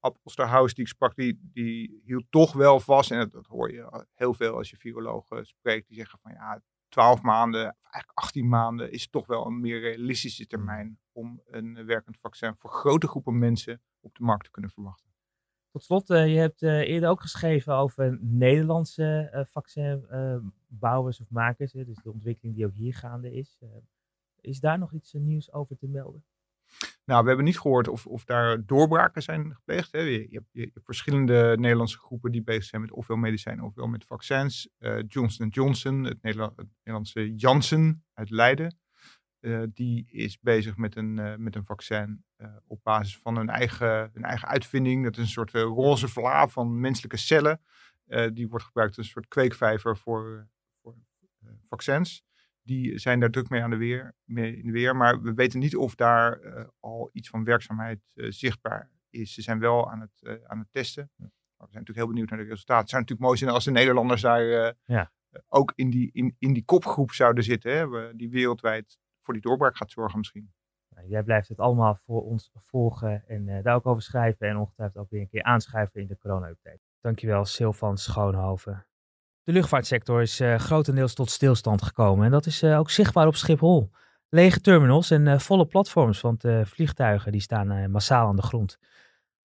Ab 0.00 0.18
Osterhaus 0.22 0.74
die 0.74 0.84
ik 0.84 0.90
sprak, 0.90 1.14
die, 1.14 1.40
die 1.52 2.00
hield 2.04 2.24
toch 2.30 2.52
wel 2.52 2.80
vast. 2.80 3.10
En 3.10 3.18
dat, 3.18 3.32
dat 3.32 3.46
hoor 3.46 3.72
je 3.72 4.06
heel 4.14 4.34
veel 4.34 4.56
als 4.56 4.70
je 4.70 4.76
virologen 4.76 5.46
spreekt. 5.46 5.88
Die 5.88 5.96
zeggen 5.96 6.18
van 6.18 6.32
ja, 6.32 6.62
12 6.88 7.22
maanden, 7.22 7.62
eigenlijk 7.82 8.18
18 8.18 8.48
maanden 8.48 8.92
is 8.92 9.08
toch 9.10 9.26
wel 9.26 9.46
een 9.46 9.60
meer 9.60 9.80
realistische 9.80 10.46
termijn 10.46 10.98
om 11.12 11.42
een 11.46 11.86
werkend 11.86 12.18
vaccin 12.18 12.54
voor 12.58 12.70
grote 12.70 13.08
groepen 13.08 13.38
mensen 13.38 13.82
op 14.00 14.14
de 14.14 14.24
markt 14.24 14.44
te 14.44 14.50
kunnen 14.50 14.70
verwachten. 14.70 15.15
Tot 15.76 15.84
slot, 15.84 16.10
uh, 16.10 16.32
je 16.32 16.38
hebt 16.38 16.62
uh, 16.62 16.88
eerder 16.88 17.08
ook 17.08 17.20
geschreven 17.20 17.74
over 17.74 18.18
Nederlandse 18.20 19.30
uh, 19.34 19.40
vaccinbouwers 19.44 21.20
of 21.20 21.30
makers. 21.30 21.72
Hè, 21.72 21.84
dus 21.84 21.98
de 22.02 22.12
ontwikkeling 22.12 22.56
die 22.56 22.66
ook 22.66 22.74
hier 22.74 22.94
gaande 22.94 23.32
is. 23.32 23.58
is 24.40 24.60
daar 24.60 24.78
nog 24.78 24.92
iets 24.92 25.12
nieuws 25.12 25.52
over 25.52 25.76
te 25.76 25.88
melden? 25.88 26.24
Nou, 27.04 27.22
we 27.22 27.28
hebben 27.28 27.44
niet 27.44 27.58
gehoord 27.58 27.88
of, 27.88 28.06
of 28.06 28.24
daar 28.24 28.66
doorbraken 28.66 29.22
zijn 29.22 29.54
gepleegd. 29.54 29.92
Hè. 29.92 29.98
Je, 29.98 30.26
je, 30.30 30.42
hebt, 30.52 30.84
verschillende 30.84 31.56
Nederlandse 31.58 31.98
groepen 31.98 32.32
die 32.32 32.42
bezig 32.42 32.64
zijn 32.64 32.82
met 32.82 32.92
ofwel 32.92 33.16
medicijnen 33.16 33.64
ofwel 33.64 33.86
met 33.86 34.04
vaccins. 34.04 34.68
Johnson 35.06 35.48
Johnson, 35.48 36.04
het, 36.04 36.18
het 36.22 36.68
Nederlandse 36.82 37.34
Janssen 37.34 38.04
uit 38.12 38.30
Leiden. 38.30 38.78
Die 39.72 40.06
is 40.10 40.40
bezig 40.40 40.76
met 40.76 40.96
een, 40.96 41.42
met 41.42 41.56
een 41.56 41.64
vaccin 41.64 42.24
op 42.66 42.80
basis 42.82 43.18
van 43.18 43.36
hun 43.36 43.48
eigen, 43.48 44.10
hun 44.12 44.24
eigen 44.24 44.48
uitvinding. 44.48 45.04
Dat 45.04 45.16
is 45.16 45.22
een 45.22 45.26
soort 45.26 45.50
roze 45.50 46.08
vla 46.08 46.48
van 46.48 46.80
menselijke 46.80 47.16
cellen. 47.16 47.60
die 48.32 48.48
wordt 48.48 48.64
gebruikt 48.64 48.96
als 48.96 49.06
een 49.06 49.12
soort 49.12 49.28
kweekvijver 49.28 49.96
voor, 49.96 50.48
voor 50.82 50.94
vaccins. 51.68 52.24
Die 52.62 52.98
zijn 52.98 53.20
daar 53.20 53.30
druk 53.30 53.48
mee 53.48 53.62
aan 53.62 53.70
de 53.70 53.76
weer, 53.76 54.14
mee 54.24 54.56
in 54.56 54.66
de 54.66 54.72
weer. 54.72 54.96
Maar 54.96 55.22
we 55.22 55.34
weten 55.34 55.58
niet 55.58 55.76
of 55.76 55.94
daar 55.94 56.40
al 56.80 57.10
iets 57.12 57.28
van 57.28 57.44
werkzaamheid 57.44 58.00
zichtbaar 58.14 58.90
is. 59.10 59.34
Ze 59.34 59.42
zijn 59.42 59.58
wel 59.58 59.90
aan 59.90 60.00
het, 60.00 60.40
aan 60.46 60.58
het 60.58 60.68
testen. 60.70 61.10
Maar 61.16 61.66
we 61.66 61.72
zijn 61.72 61.84
natuurlijk 61.84 61.96
heel 61.96 62.06
benieuwd 62.06 62.30
naar 62.30 62.38
de 62.38 62.44
resultaten. 62.44 62.82
Het 62.82 62.90
zou 62.90 63.00
natuurlijk 63.02 63.28
mooi 63.28 63.38
zijn 63.38 63.50
als 63.50 63.64
de 63.64 63.70
Nederlanders 63.70 64.20
daar 64.22 64.74
ja. 64.84 65.12
ook 65.48 65.72
in 65.74 65.90
die, 65.90 66.10
in, 66.12 66.36
in 66.38 66.52
die 66.52 66.64
kopgroep 66.64 67.12
zouden 67.12 67.44
zitten. 67.44 67.72
Hè, 67.72 68.16
die 68.16 68.30
wereldwijd 68.30 68.98
voor 69.22 69.34
die 69.34 69.42
doorbraak 69.42 69.76
gaat 69.76 69.90
zorgen 69.90 70.18
misschien. 70.18 70.52
Nou, 70.96 71.08
jij 71.08 71.22
blijft 71.22 71.48
het 71.48 71.58
allemaal 71.58 71.98
voor 72.06 72.24
ons 72.24 72.50
volgen 72.54 73.24
en 73.26 73.48
uh, 73.48 73.62
daar 73.62 73.74
ook 73.74 73.86
over 73.86 74.02
schrijven 74.02 74.48
en 74.48 74.56
ongetwijfeld 74.56 75.04
ook 75.04 75.10
weer 75.10 75.20
een 75.20 75.28
keer 75.28 75.42
aanschuiven 75.42 76.00
in 76.00 76.06
de 76.06 76.18
corona-update. 76.18 76.80
Dankjewel, 77.00 77.44
Silvan 77.44 77.98
Schoonhoven. 77.98 78.86
De 79.42 79.52
luchtvaartsector 79.52 80.22
is 80.22 80.40
uh, 80.40 80.58
grotendeels 80.58 81.14
tot 81.14 81.30
stilstand 81.30 81.82
gekomen 81.82 82.24
en 82.24 82.30
dat 82.30 82.46
is 82.46 82.62
uh, 82.62 82.78
ook 82.78 82.90
zichtbaar 82.90 83.26
op 83.26 83.34
Schiphol. 83.34 83.90
Lege 84.28 84.60
terminals 84.60 85.10
en 85.10 85.40
volle 85.40 85.66
platforms, 85.66 86.20
want 86.20 86.44
vliegtuigen 86.62 87.32
die 87.32 87.40
staan 87.40 87.90
massaal 87.90 88.28
aan 88.28 88.36
de 88.36 88.42
grond. 88.42 88.78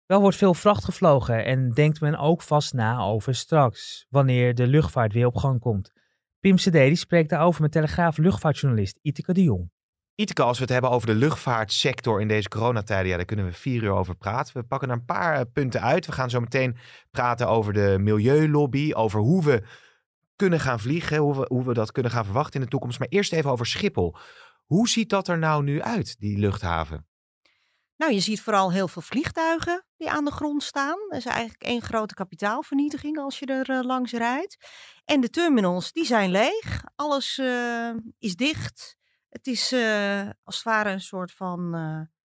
Wel 0.06 0.20
wordt 0.20 0.36
veel 0.36 0.54
vracht 0.54 0.84
gevlogen 0.84 1.44
en 1.44 1.70
denkt 1.70 2.00
men 2.00 2.18
ook 2.18 2.42
vast 2.42 2.72
na 2.72 3.00
over 3.00 3.34
straks, 3.34 4.06
wanneer 4.10 4.54
de 4.54 4.66
luchtvaart 4.66 5.12
weer 5.12 5.26
op 5.26 5.36
gang 5.36 5.60
komt. 5.60 5.92
Pim 6.40 6.56
CD 6.56 6.72
die 6.72 6.96
spreekt 6.96 7.30
daarover 7.30 7.62
met 7.62 7.72
Telegraaf 7.72 8.16
luchtvaartjournalist 8.16 8.98
Iteke 9.02 9.32
de 9.32 9.42
Jong. 9.42 9.73
Iteke, 10.14 10.42
als 10.42 10.56
we 10.56 10.62
het 10.62 10.72
hebben 10.72 10.90
over 10.90 11.06
de 11.06 11.14
luchtvaartsector 11.14 12.20
in 12.20 12.28
deze 12.28 12.48
coronatijden, 12.48 13.08
ja, 13.08 13.16
daar 13.16 13.24
kunnen 13.24 13.46
we 13.46 13.52
vier 13.52 13.82
uur 13.82 13.90
over 13.90 14.16
praten. 14.16 14.56
We 14.56 14.62
pakken 14.62 14.88
er 14.88 14.94
een 14.94 15.04
paar 15.04 15.38
eh, 15.38 15.44
punten 15.52 15.80
uit. 15.80 16.06
We 16.06 16.12
gaan 16.12 16.30
zo 16.30 16.40
meteen 16.40 16.76
praten 17.10 17.48
over 17.48 17.72
de 17.72 17.96
milieulobby, 18.00 18.92
over 18.92 19.20
hoe 19.20 19.44
we 19.44 19.62
kunnen 20.36 20.60
gaan 20.60 20.80
vliegen, 20.80 21.16
hoe 21.16 21.36
we, 21.36 21.44
hoe 21.48 21.64
we 21.64 21.74
dat 21.74 21.92
kunnen 21.92 22.12
gaan 22.12 22.24
verwachten 22.24 22.54
in 22.54 22.60
de 22.60 22.70
toekomst. 22.70 22.98
Maar 22.98 23.08
eerst 23.08 23.32
even 23.32 23.50
over 23.50 23.66
Schiphol. 23.66 24.16
Hoe 24.64 24.88
ziet 24.88 25.08
dat 25.08 25.28
er 25.28 25.38
nou 25.38 25.62
nu 25.62 25.82
uit, 25.82 26.16
die 26.18 26.38
luchthaven? 26.38 27.06
Nou, 27.96 28.12
je 28.12 28.20
ziet 28.20 28.40
vooral 28.40 28.72
heel 28.72 28.88
veel 28.88 29.02
vliegtuigen 29.02 29.84
die 29.96 30.10
aan 30.10 30.24
de 30.24 30.30
grond 30.30 30.62
staan. 30.62 30.98
Dat 31.08 31.18
is 31.18 31.24
eigenlijk 31.24 31.62
één 31.62 31.82
grote 31.82 32.14
kapitaalvernietiging 32.14 33.18
als 33.18 33.38
je 33.38 33.46
er 33.46 33.70
uh, 33.70 33.80
langs 33.82 34.12
rijdt. 34.12 34.56
En 35.04 35.20
de 35.20 35.30
terminals, 35.30 35.92
die 35.92 36.04
zijn 36.04 36.30
leeg. 36.30 36.84
Alles 36.96 37.38
uh, 37.38 37.90
is 38.18 38.36
dicht. 38.36 38.96
Het 39.34 39.46
is 39.46 39.72
uh, 39.72 40.30
als 40.42 40.54
het 40.54 40.64
ware 40.64 40.90
een 40.90 41.00
soort 41.00 41.32
van 41.32 41.76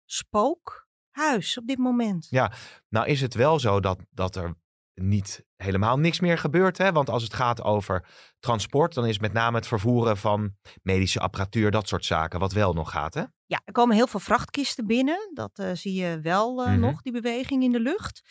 spookhuis 0.05 1.58
op 1.58 1.67
dit 1.67 1.77
moment. 1.77 2.27
Ja, 2.29 2.51
nou 2.89 3.08
is 3.08 3.22
het 3.22 3.34
wel 3.34 3.60
zo 3.60 3.79
dat, 3.79 4.00
dat 4.10 4.36
er 4.36 4.55
niet 4.93 5.46
helemaal 5.55 6.00
niks 6.00 6.20
meer 6.20 6.38
gebeurt. 6.38 6.77
Hè? 6.77 6.91
Want 6.91 7.10
als 7.10 7.24
het 7.24 7.34
gaat 7.34 7.63
over 7.63 8.08
transport, 8.39 8.93
dan 8.93 9.05
is 9.05 9.20
met 9.20 9.34
name 9.34 9.58
het 9.58 9.67
vervoeren 9.67 10.17
van 10.17 10.55
medische 10.84 11.20
apparatuur, 11.20 11.72
dat 11.72 11.88
soort 11.88 12.05
zaken, 12.05 12.39
wat 12.39 12.51
wel 12.51 12.74
nog 12.74 12.91
gaat. 12.91 13.13
Hè? 13.13 13.24
Ja, 13.46 13.62
er 13.65 13.74
komen 13.74 13.96
heel 13.96 14.08
veel 14.08 14.20
vrachtkisten 14.20 14.88
binnen. 14.88 15.31
Dat 15.34 15.60
uh, 15.60 15.72
zie 15.74 15.93
je 15.93 16.20
wel 16.22 16.53
mm 16.53 16.65
-hmm. 16.65 16.79
nog, 16.79 17.01
die 17.01 17.13
beweging 17.13 17.63
in 17.63 17.72
de 17.72 17.79
lucht. 17.79 18.22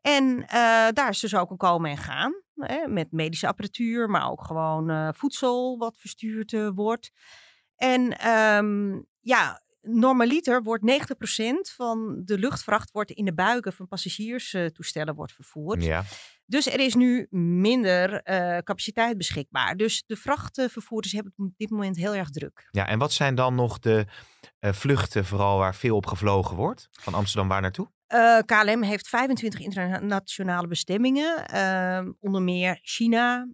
En 0.00 0.24
uh, 0.24 0.48
daar 0.92 1.08
is 1.08 1.20
dus 1.20 1.34
ook 1.34 1.50
een 1.50 1.56
komen 1.56 1.90
en 1.90 1.96
gaan. 1.96 2.42
Hè, 2.54 2.86
met 2.88 3.12
medische 3.12 3.46
apparatuur, 3.46 4.10
maar 4.10 4.30
ook 4.30 4.44
gewoon 4.44 5.14
voedsel 5.14 5.78
wat 5.78 5.96
verstuurd 5.98 6.56
wordt. 6.74 7.10
En 7.76 8.28
um, 8.28 9.06
ja, 9.20 9.62
normaliter 9.86 10.62
wordt 10.62 10.84
90% 10.90 11.74
van 11.74 12.22
de 12.24 12.38
luchtvracht 12.38 12.90
wordt 12.90 13.10
in 13.10 13.24
de 13.24 13.34
buiken 13.34 13.72
van 13.72 13.88
passagierstoestellen 13.88 15.14
wordt 15.14 15.32
vervoerd. 15.32 15.84
Ja. 15.84 16.04
Dus 16.46 16.66
er 16.66 16.80
is 16.80 16.94
nu 16.94 17.26
minder 17.30 18.10
uh, 18.12 18.58
capaciteit 18.58 19.16
beschikbaar. 19.16 19.76
Dus 19.76 20.04
de 20.06 20.16
vrachtvervoerders 20.16 21.12
hebben 21.12 21.32
het 21.36 21.46
op 21.46 21.52
dit 21.56 21.70
moment 21.70 21.96
heel 21.96 22.14
erg 22.14 22.30
druk. 22.30 22.68
Ja, 22.70 22.86
en 22.86 22.98
wat 22.98 23.12
zijn 23.12 23.34
dan 23.34 23.54
nog 23.54 23.78
de 23.78 24.06
uh, 24.60 24.72
vluchten 24.72 25.24
vooral 25.24 25.58
waar 25.58 25.74
veel 25.74 25.96
op 25.96 26.06
gevlogen 26.06 26.56
wordt? 26.56 26.88
Van 26.90 27.14
Amsterdam 27.14 27.48
waar 27.48 27.60
naartoe? 27.60 27.88
Uh, 28.14 28.38
KLM 28.38 28.82
heeft 28.82 29.08
25 29.08 29.60
internationale 29.60 30.66
bestemmingen. 30.66 31.46
Ehm, 31.46 32.12
onder 32.20 32.42
meer 32.42 32.78
China, 32.82 33.48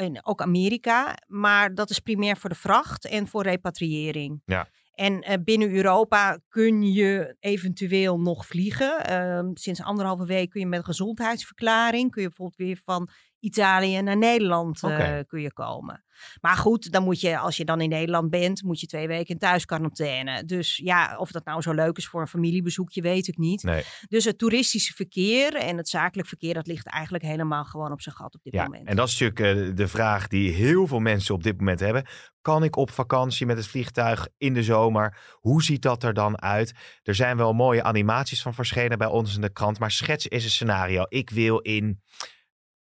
ehm, 0.00 0.14
en 0.14 0.26
ook 0.26 0.42
Amerika. 0.42 1.14
Maar 1.26 1.74
dat 1.74 1.90
is 1.90 1.98
primair 1.98 2.36
voor 2.36 2.50
de 2.50 2.56
vracht 2.56 3.06
en 3.06 3.26
voor 3.26 3.42
repatriëring. 3.42 4.42
Ja. 4.44 4.68
En 4.94 5.30
uh, 5.30 5.34
binnen 5.44 5.70
Europa 5.70 6.38
kun 6.48 6.92
je 6.92 7.36
eventueel 7.40 8.20
nog 8.20 8.46
vliegen. 8.46 9.10
Uh, 9.10 9.50
sinds 9.54 9.82
anderhalve 9.82 10.24
week 10.24 10.50
kun 10.50 10.60
je 10.60 10.66
met 10.66 10.78
een 10.78 10.84
gezondheidsverklaring, 10.84 12.10
kun 12.10 12.22
je 12.22 12.28
bijvoorbeeld 12.28 12.68
weer 12.68 12.80
van 12.84 13.08
Italië 13.40 14.02
naar 14.02 14.16
Nederland 14.16 14.82
uh, 14.82 14.90
Oké. 14.90 15.24
kun 15.26 15.40
je 15.40 15.52
komen. 15.52 16.04
Maar 16.40 16.56
goed, 16.56 16.92
dan 16.92 17.02
moet 17.02 17.20
je, 17.20 17.38
als 17.38 17.56
je 17.56 17.64
dan 17.64 17.80
in 17.80 17.88
Nederland 17.88 18.30
bent, 18.30 18.62
moet 18.62 18.80
je 18.80 18.86
twee 18.86 19.06
weken 19.06 19.28
in 19.34 19.38
thuisquarantaine. 19.38 20.44
Dus 20.44 20.76
ja, 20.76 21.16
of 21.18 21.30
dat 21.30 21.44
nou 21.44 21.62
zo 21.62 21.72
leuk 21.72 21.96
is 21.96 22.06
voor 22.06 22.20
een 22.20 22.26
familiebezoekje, 22.26 23.02
weet 23.02 23.28
ik 23.28 23.36
niet. 23.38 23.62
Nee. 23.62 23.82
Dus 24.08 24.24
het 24.24 24.38
toeristische 24.38 24.92
verkeer 24.92 25.54
en 25.54 25.76
het 25.76 25.88
zakelijk 25.88 26.28
verkeer, 26.28 26.54
dat 26.54 26.66
ligt 26.66 26.86
eigenlijk 26.86 27.24
helemaal 27.24 27.64
gewoon 27.64 27.92
op 27.92 28.00
zijn 28.00 28.14
gat 28.14 28.34
op 28.34 28.42
dit 28.42 28.52
Ja, 28.52 28.64
moment. 28.64 28.88
en 28.88 28.96
dat 28.96 29.08
is 29.08 29.18
natuurlijk 29.18 29.68
eh, 29.68 29.76
de 29.76 29.88
vraag 29.88 30.28
die 30.28 30.50
heel 30.52 30.86
veel 30.86 31.00
mensen 31.00 31.34
op 31.34 31.42
dit 31.42 31.58
moment 31.58 31.80
hebben. 31.80 32.06
Kan 32.40 32.64
ik 32.64 32.76
op 32.76 32.90
vakantie 32.90 33.46
met 33.46 33.56
het 33.56 33.66
vliegtuig 33.66 34.28
in 34.38 34.54
de 34.54 34.62
zomer? 34.62 35.18
Hoe 35.32 35.62
ziet 35.62 35.82
dat 35.82 36.02
er 36.02 36.14
dan 36.14 36.42
uit? 36.42 36.74
Er 37.02 37.14
zijn 37.14 37.36
wel 37.36 37.52
mooie 37.52 37.82
animaties 37.82 38.42
van 38.42 38.54
verschenen 38.54 38.98
bij 38.98 39.06
ons 39.08 39.34
in 39.34 39.40
de 39.40 39.52
krant, 39.52 39.78
maar 39.78 39.90
schets 39.90 40.30
eens 40.30 40.44
een 40.44 40.50
scenario. 40.50 41.04
Ik 41.08 41.30
wil 41.30 41.58
in 41.58 42.00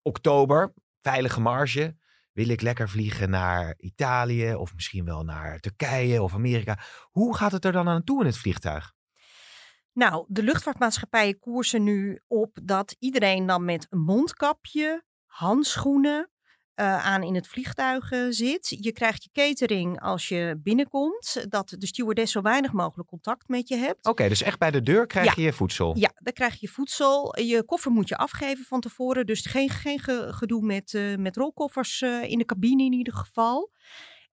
oktober, 0.02 0.74
veilige 1.00 1.40
marge, 1.40 1.96
wil 2.32 2.48
ik 2.48 2.60
lekker 2.60 2.88
vliegen 2.88 3.30
naar 3.30 3.74
Italië 3.76 4.54
of 4.54 4.74
misschien 4.74 5.04
wel 5.04 5.22
naar 5.22 5.58
Turkije 5.58 6.22
of 6.22 6.34
Amerika. 6.34 6.78
Hoe 7.10 7.36
gaat 7.36 7.52
het 7.52 7.64
er 7.64 7.72
dan 7.72 7.88
aan 7.88 8.04
toe 8.04 8.20
in 8.20 8.26
het 8.26 8.38
vliegtuig? 8.38 8.92
Nou, 9.92 10.24
de 10.28 10.42
luchtvaartmaatschappijen 10.42 11.38
koersen 11.38 11.82
nu 11.82 12.22
op 12.26 12.58
dat 12.62 12.96
iedereen 12.98 13.46
dan 13.46 13.64
met 13.64 13.86
een 13.90 14.00
mondkapje, 14.00 15.04
handschoenen 15.26 16.30
uh, 16.80 17.06
aan 17.06 17.22
in 17.22 17.34
het 17.34 17.46
vliegtuig 17.48 18.12
uh, 18.12 18.26
zit. 18.30 18.76
Je 18.80 18.92
krijgt 18.92 19.22
je 19.22 19.30
catering 19.32 20.00
als 20.00 20.28
je 20.28 20.60
binnenkomt, 20.62 21.44
dat 21.48 21.74
de 21.78 21.86
stewardess 21.86 22.32
zo 22.32 22.40
weinig 22.42 22.72
mogelijk 22.72 23.08
contact 23.08 23.48
met 23.48 23.68
je 23.68 23.76
hebt. 23.76 24.06
Oké, 24.06 24.28
dus 24.28 24.42
echt 24.42 24.58
bij 24.58 24.70
de 24.70 24.82
deur 24.82 25.06
krijg 25.06 25.26
Ja. 25.26 25.32
je 25.36 25.42
je 25.42 25.52
voedsel. 25.52 25.96
Ja, 25.98 26.10
dan 26.14 26.32
krijg 26.32 26.60
je 26.60 26.68
voedsel. 26.68 27.40
Je 27.40 27.64
koffer 27.64 27.90
moet 27.90 28.08
je 28.08 28.16
afgeven 28.16 28.64
van 28.64 28.80
tevoren. 28.80 29.26
Dus 29.26 29.46
geen, 29.46 29.68
geen 29.68 29.98
ge- 29.98 30.28
gedoe 30.32 30.62
met, 30.62 30.94
eh, 30.94 31.16
met 31.16 31.36
rolkoffers 31.36 32.02
eh, 32.02 32.22
in 32.22 32.38
de 32.38 32.44
cabine 32.44 32.84
in 32.84 32.92
ieder 32.92 33.14
geval. 33.14 33.70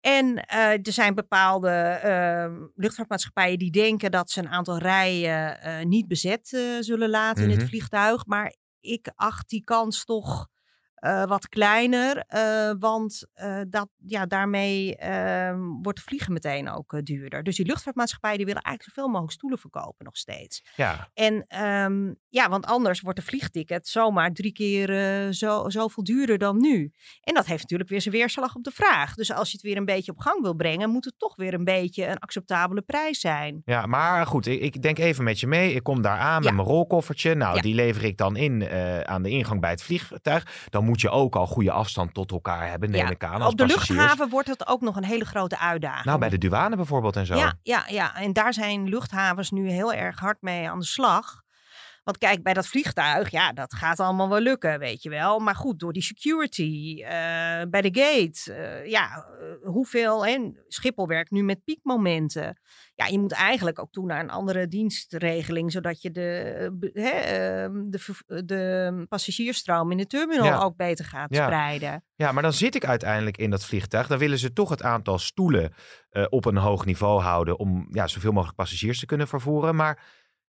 En 0.01 0.45
eh, 0.45 0.69
er 0.71 0.91
zijn 0.93 1.15
bepaalde 1.15 1.69
eh, 1.69 2.53
luchtvaartmaatschappijen 2.75 3.59
die 3.59 3.71
denken 3.71 4.11
dat 4.11 4.29
ze 4.31 4.39
een 4.39 4.49
aantal 4.49 4.77
rijen 4.77 5.61
eh, 5.61 5.85
niet 5.85 6.07
bezet 6.07 6.53
eh, 6.53 6.61
zullen 6.79 7.09
laten 7.09 7.43
in 7.43 7.49
Mhm. 7.49 7.59
het 7.59 7.67
vliegtuig. 7.69 8.25
Maar 8.25 8.55
ik 8.79 9.11
acht 9.15 9.49
die 9.49 9.63
kans 9.63 10.05
toch 10.05 10.47
eh, 10.95 11.23
wat 11.25 11.49
kleiner. 11.49 12.23
eh, 12.27 12.71
want 12.79 13.27
eh, 13.33 13.59
dat, 13.69 13.89
ja, 14.05 14.25
daarmee 14.25 14.95
ehm, 14.97 15.59
wordt 15.81 15.99
vliegen 16.01 16.33
meteen 16.33 16.69
ook 16.69 17.05
duurder. 17.05 17.43
Dus 17.43 17.55
die 17.55 17.65
luchtvaartmaatschappijen 17.65 18.37
die 18.37 18.45
willen 18.45 18.61
eigenlijk 18.61 18.95
zoveel 18.95 19.11
mogelijk 19.11 19.33
stoelen 19.37 19.59
verkopen 19.59 20.05
nog 20.05 20.17
steeds. 20.17 20.63
Ja, 20.75 21.09
En 21.13 21.45
ehm, 21.47 22.13
ja, 22.29 22.49
want 22.49 22.65
anders 22.65 23.01
wordt 23.01 23.19
de 23.19 23.25
vliegticket 23.25 23.87
zomaar 23.87 24.31
drie 24.31 24.51
keer 24.51 24.87
zo, 25.33 25.69
zoveel 25.69 26.03
duurder 26.03 26.37
dan 26.37 26.57
nu. 26.61 26.91
En 27.21 27.33
dat 27.33 27.45
heeft 27.45 27.61
natuurlijk 27.61 27.89
weer 27.89 28.01
zijn 28.01 28.15
weerslag 28.15 28.55
op 28.55 28.63
de 28.63 28.71
vraag. 28.71 29.13
Dus 29.15 29.31
als 29.31 29.47
je 29.51 29.57
het 29.57 29.65
weer 29.65 29.77
een 29.77 29.85
beetje 29.85 30.11
op 30.11 30.19
gang 30.19 30.41
wil 30.41 30.53
brengen, 30.55 30.89
moet 30.89 31.05
het 31.05 31.13
toch 31.19 31.35
weer 31.35 31.53
een 31.53 31.63
beetje 31.63 32.05
een 32.07 32.19
acceptabele 32.19 32.81
prijs 32.81 33.19
zijn. 33.19 33.61
ja 33.65 33.85
maar 33.85 34.25
goed, 34.25 34.45
ik, 34.45 34.61
ik 34.61 34.81
denk 34.81 34.97
even 34.99 35.23
met 35.23 35.39
je 35.39 35.47
mee. 35.47 35.73
Ik 35.73 35.83
kom 35.83 36.01
daar 36.01 36.17
aan 36.19 36.41
Ja. 36.41 36.47
met 36.49 36.53
mijn 36.53 36.67
rolkoffertje. 36.67 37.35
Nou, 37.35 37.55
Ja. 37.55 37.61
die 37.61 37.75
lever 37.75 38.03
ik 38.03 38.17
dan 38.17 38.35
in 38.35 38.69
aan 39.07 39.23
de 39.23 39.29
ingang 39.29 39.61
bij 39.61 39.69
het 39.69 39.83
vliegtuig. 39.83 40.67
Dan 40.69 40.84
moet 40.85 41.01
je 41.01 41.09
ook 41.09 41.35
al 41.35 41.47
goede 41.47 41.71
afstand 41.71 42.13
tot 42.13 42.31
elkaar 42.31 42.69
hebben, 42.69 42.89
neem 42.91 43.05
Ja, 43.05 43.09
ik 43.09 43.23
aan. 43.23 43.41
Als 43.41 43.51
Op 43.51 43.57
de 43.57 43.63
passagiers. 43.65 43.97
luchthaven 43.99 44.29
wordt 44.29 44.47
dat 44.47 44.67
ook 44.67 44.81
nog 44.81 44.95
een 44.95 45.03
hele 45.05 45.25
grote 45.25 45.59
uitdaging. 45.59 46.05
Nou, 46.05 46.19
bij 46.19 46.29
de 46.29 46.37
douane 46.37 46.75
bijvoorbeeld 46.75 47.15
en 47.15 47.25
zo. 47.25 47.35
Ja, 47.35 47.53
ja, 47.63 47.83
ja, 47.87 48.15
en 48.15 48.33
daar 48.33 48.53
zijn 48.53 48.89
luchthavens 48.89 49.51
nu 49.51 49.69
heel 49.69 49.93
erg 49.93 50.19
hard 50.19 50.41
mee 50.41 50.69
aan 50.69 50.79
de 50.79 50.85
slag. 50.85 51.43
Want 52.05 52.17
kijk, 52.17 52.43
bij 52.43 52.53
dat 52.53 52.67
vliegtuig, 52.67 53.29
ja, 53.29 53.51
dat 53.53 53.73
gaat 53.73 53.99
allemaal 53.99 54.29
wel 54.29 54.39
lukken, 54.39 54.79
weet 54.79 55.03
je 55.03 55.09
wel. 55.09 55.39
Maar 55.39 55.55
goed, 55.55 55.79
door 55.79 55.93
die 55.93 56.01
security, 56.03 57.01
eh, 57.03 57.09
bij 57.69 57.81
de 57.81 57.89
gate, 57.91 58.53
eh, 58.53 58.89
ja, 58.89 59.25
eh, 59.39 59.69
hoeveel... 59.69 60.25
En 60.25 60.63
Schiphol 60.67 61.07
werkt 61.07 61.31
nu 61.31 61.43
met 61.43 61.63
piekmomenten. 61.63 62.59
Ja, 62.95 63.05
je 63.05 63.19
moet 63.19 63.31
eigenlijk 63.31 63.79
ook 63.79 63.91
toe 63.91 64.05
naar 64.05 64.19
een 64.19 64.29
andere 64.29 64.67
dienstregeling, 64.67 65.71
zodat 65.71 66.01
je 66.01 66.11
de, 66.11 66.89
hè, 66.93 67.09
ehm, 67.09 67.73
de, 67.89 68.43
de 68.45 69.05
passagiersstroom 69.09 69.91
in 69.91 69.97
de 69.97 70.07
terminal 70.07 70.45
Ja. 70.45 70.57
ook 70.63 70.75
beter 70.75 71.05
gaat 71.05 71.35
Ja. 71.35 71.43
spreiden. 71.45 72.03
Ja, 72.15 72.31
maar 72.31 72.43
dan 72.43 72.53
zit 72.53 72.75
ik 72.75 72.85
uiteindelijk 72.85 73.37
in 73.37 73.49
dat 73.49 73.65
vliegtuig. 73.65 74.07
Dan 74.07 74.17
willen 74.17 74.39
ze 74.39 74.53
toch 74.53 74.69
het 74.69 74.83
aantal 74.83 75.17
stoelen 75.19 75.73
op 76.29 76.45
een 76.45 76.57
hoog 76.57 76.85
niveau 76.85 77.21
houden. 77.21 77.59
Om 77.59 77.87
ja, 77.91 78.07
zoveel 78.07 78.31
mogelijk 78.31 78.57
passagiers 78.57 78.99
te 78.99 79.05
kunnen 79.05 79.27
vervoeren. 79.27 79.75
Maar 79.75 80.03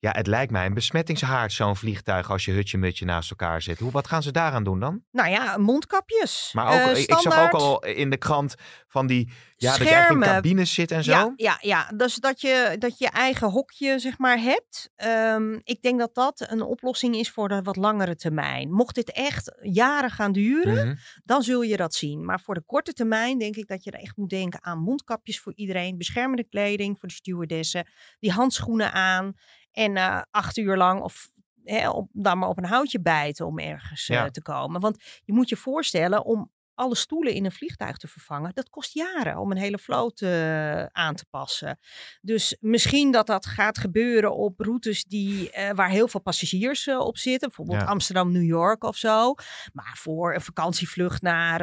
Ja, 0.02 0.12
het 0.12 0.28
lijkt 0.28 0.52
mij 0.52 0.66
een 0.66 0.74
besmettingshaard, 0.74 1.52
zo'n 1.52 1.76
vliegtuig, 1.76 2.32
als 2.32 2.46
je 2.46 2.52
hutje-mutje 2.52 3.06
naast 3.06 3.30
elkaar 3.30 3.62
zit. 3.62 3.80
Hoe, 3.80 3.92
wat 3.92 4.08
gaan 4.08 4.24
ze 4.24 4.32
daaraan 4.32 4.64
doen 4.64 4.80
dan? 4.80 5.04
Nou 5.12 5.30
ja, 5.30 5.58
mondkapjes. 5.58 6.50
Maar 6.54 6.68
ook, 6.68 6.90
Eh, 6.96 7.02
ik, 7.02 7.10
ik 7.10 7.18
zag 7.18 7.40
ook 7.40 7.52
al 7.62 7.84
in 7.84 8.10
de 8.10 8.18
krant 8.18 8.56
van 8.88 9.08
die, 9.08 9.32
ja, 9.56 9.78
dat 9.78 9.88
je 9.88 10.08
in 10.10 10.20
cabines 10.20 10.74
zit 10.74 10.92
en 10.92 11.04
zo. 11.04 11.12
Ja, 11.12 11.34
ja, 11.36 11.58
ja. 11.62 11.92
Dus 11.96 12.16
dat 12.16 12.42
je, 12.42 12.76
dat 12.80 12.98
je 12.98 13.10
eigen 13.10 13.50
hokje 13.50 14.00
zeg 14.00 14.18
maar 14.18 14.38
hebt. 14.40 14.90
Ehm, 14.96 15.54
ik 15.64 15.82
denk 15.82 16.00
dat 16.00 16.16
dat 16.16 16.46
een 16.50 16.62
oplossing 16.62 17.16
is 17.16 17.30
voor 17.32 17.48
de 17.48 17.62
wat 17.62 17.76
langere 17.76 18.16
termijn. 18.16 18.72
Mocht 18.72 18.96
dit 18.96 19.12
echt 19.12 19.58
jaren 19.62 20.10
gaan 20.12 20.32
duren, 20.32 20.88
Mhm. 20.88 20.96
dan 21.24 21.44
zul 21.44 21.62
je 21.62 21.78
dat 21.78 21.94
zien. 21.94 22.26
Maar 22.26 22.40
voor 22.40 22.54
de 22.56 22.64
korte 22.66 22.94
termijn 22.94 23.38
denk 23.38 23.56
ik 23.56 23.68
dat 23.68 23.84
je 23.84 23.92
er 23.92 24.00
echt 24.00 24.18
moet 24.18 24.30
denken 24.30 24.64
aan 24.64 24.80
mondkapjes 24.80 25.40
voor 25.40 25.54
iedereen, 25.56 25.98
beschermende 25.98 26.44
kleding 26.44 27.00
voor 27.00 27.08
de 27.08 27.14
stewardessen, 27.16 27.88
die 28.20 28.32
handschoenen 28.32 28.92
aan 28.94 29.34
en 29.72 29.98
eh, 29.98 30.22
acht 30.32 30.58
uur 30.58 30.78
lang 30.78 31.02
of 31.02 31.32
hè, 31.64 31.90
op, 31.90 32.10
dan 32.12 32.38
maar 32.38 32.50
op 32.50 32.58
een 32.58 32.66
houtje 32.66 33.02
bijten 33.02 33.46
om 33.46 33.60
ergens 33.60 34.10
eh, 34.10 34.26
te 34.26 34.42
komen. 34.42 34.82
Want 34.82 35.04
je 35.24 35.34
moet 35.34 35.50
je 35.50 35.58
voorstellen 35.58 36.26
om 36.26 36.52
alle 36.80 36.96
stoelen 36.96 37.34
in 37.34 37.46
een 37.46 37.52
vliegtuig 37.52 37.98
te 37.98 38.08
vervangen, 38.08 38.52
dat 38.54 38.70
kost 38.70 38.94
jaren 38.94 39.38
om 39.38 39.52
een 39.52 39.58
hele 39.58 39.78
vloot 39.78 40.22
eh, 40.22 40.84
aan 40.86 41.16
te 41.16 41.26
passen. 41.30 41.80
Dus 42.22 42.58
misschien 42.60 43.12
dat 43.12 43.28
dat 43.28 43.46
gaat 43.46 43.78
gebeuren 43.78 44.36
op 44.36 44.60
routes 44.60 45.04
die, 45.04 45.52
eh, 45.52 45.70
waar 45.76 45.90
heel 45.90 46.08
veel 46.08 46.20
passagiers 46.22 46.88
eh, 46.88 47.00
op 47.00 47.18
zitten, 47.18 47.48
bijvoorbeeld 47.48 47.82
Ja. 47.82 47.86
Amsterdam-New 47.88 48.44
York 48.44 48.84
of 48.84 48.96
zo. 48.98 49.34
Maar 49.74 49.96
voor 49.98 50.34
een 50.34 50.42
vakantievlucht 50.42 51.22
naar 51.22 51.58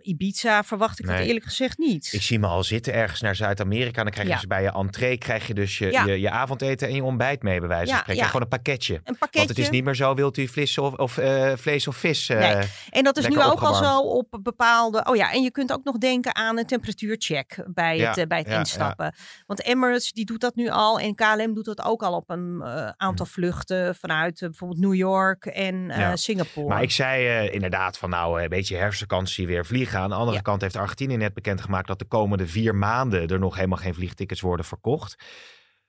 Ibiza 0.00 0.64
verwacht 0.64 0.98
ik 0.98 1.06
Nee. 1.06 1.16
dat 1.16 1.26
eerlijk 1.26 1.44
gezegd 1.44 1.78
niet. 1.78 2.12
Ik 2.12 2.22
zie 2.22 2.38
me 2.38 2.46
al 2.46 2.64
zitten 2.64 2.92
ergens 2.94 3.20
naar 3.20 3.36
Zuid-Amerika. 3.36 4.02
Dan 4.02 4.12
krijg 4.12 4.26
je 4.26 4.32
Ja. 4.34 4.38
dus 4.40 4.48
bij 4.48 4.62
je 4.62 4.72
entree 4.72 5.18
krijg 5.18 5.46
je 5.46 5.54
dus 5.54 5.78
je, 5.78 5.90
Ja. 5.90 6.04
je, 6.04 6.20
je 6.20 6.30
avondeten 6.30 6.88
en 6.88 6.94
je 6.94 7.04
ontbijt 7.04 7.42
mee, 7.42 7.58
bij 7.58 7.68
wijze 7.68 7.84
van 7.86 7.94
Ja, 7.94 8.00
spreken. 8.00 8.22
ja. 8.22 8.26
Gewoon 8.28 8.42
een 8.42 8.48
pakketje. 8.48 8.94
een 8.94 9.18
pakketje. 9.18 9.38
Want 9.38 9.48
het 9.48 9.58
is 9.58 9.70
niet 9.70 9.84
meer 9.84 9.94
zo, 9.94 10.14
wilt 10.14 10.36
u 10.36 10.48
vlees 10.48 10.78
of, 10.78 10.94
of, 10.94 11.12
vlees 11.60 11.86
of 11.88 11.96
vis? 11.96 12.28
Nee. 12.28 12.62
En 12.90 13.04
dat 13.04 13.16
is 13.16 13.28
nu 13.28 13.42
ook 13.42 13.60
al 13.60 13.74
zo 13.74 13.98
op 13.98 14.38
bepaalde. 14.44 15.04
Oh 15.04 15.16
ja, 15.16 15.32
en 15.32 15.42
je 15.42 15.50
kunt 15.50 15.72
ook 15.72 15.84
nog 15.84 15.98
denken 15.98 16.34
aan 16.34 16.58
een 16.58 16.66
temperatuurcheck 16.66 17.64
bij 17.66 17.96
Ja, 17.96 18.08
het, 18.08 18.18
eh, 18.18 18.26
bij 18.26 18.38
het 18.38 18.46
ja, 18.46 18.52
ja. 18.52 18.58
instappen. 18.58 19.14
Want 19.46 19.62
Emirates 19.62 20.12
die 20.12 20.24
doet 20.24 20.40
dat 20.40 20.54
nu 20.54 20.68
al 20.68 20.98
en 21.00 21.14
KLM 21.14 21.54
doet 21.54 21.64
dat 21.64 21.82
ook 21.84 22.02
al 22.02 22.14
op 22.14 22.30
een 22.30 22.60
eh, 22.62 22.88
aantal 22.96 23.26
vluchten 23.26 23.94
vanuit 23.94 24.42
eh, 24.42 24.48
bijvoorbeeld 24.48 24.80
New 24.80 24.94
York 24.94 25.46
en 25.46 25.86
Ja. 25.86 26.16
Singapore. 26.16 26.68
Maar 26.68 26.82
ik 26.82 26.90
zei 26.90 27.48
inderdaad 27.48 27.98
van 27.98 28.10
nou, 28.10 28.42
een 28.42 28.48
beetje 28.48 28.76
herfstvakantie 28.76 29.46
weer 29.46 29.66
vliegen. 29.66 29.98
Aan 29.98 30.08
de 30.08 30.14
andere 30.14 30.42
kant 30.42 30.60
heeft 30.60 30.76
Argentinië 30.76 31.16
net 31.16 31.34
bekendgemaakt 31.34 31.86
dat 31.86 31.98
de 31.98 32.04
komende 32.04 32.46
vier 32.46 32.74
maanden 32.74 33.28
er 33.28 33.38
nog 33.38 33.54
helemaal 33.54 33.78
geen 33.78 33.94
vliegtickets 33.94 34.40
worden 34.40 34.66
verkocht. 34.66 35.14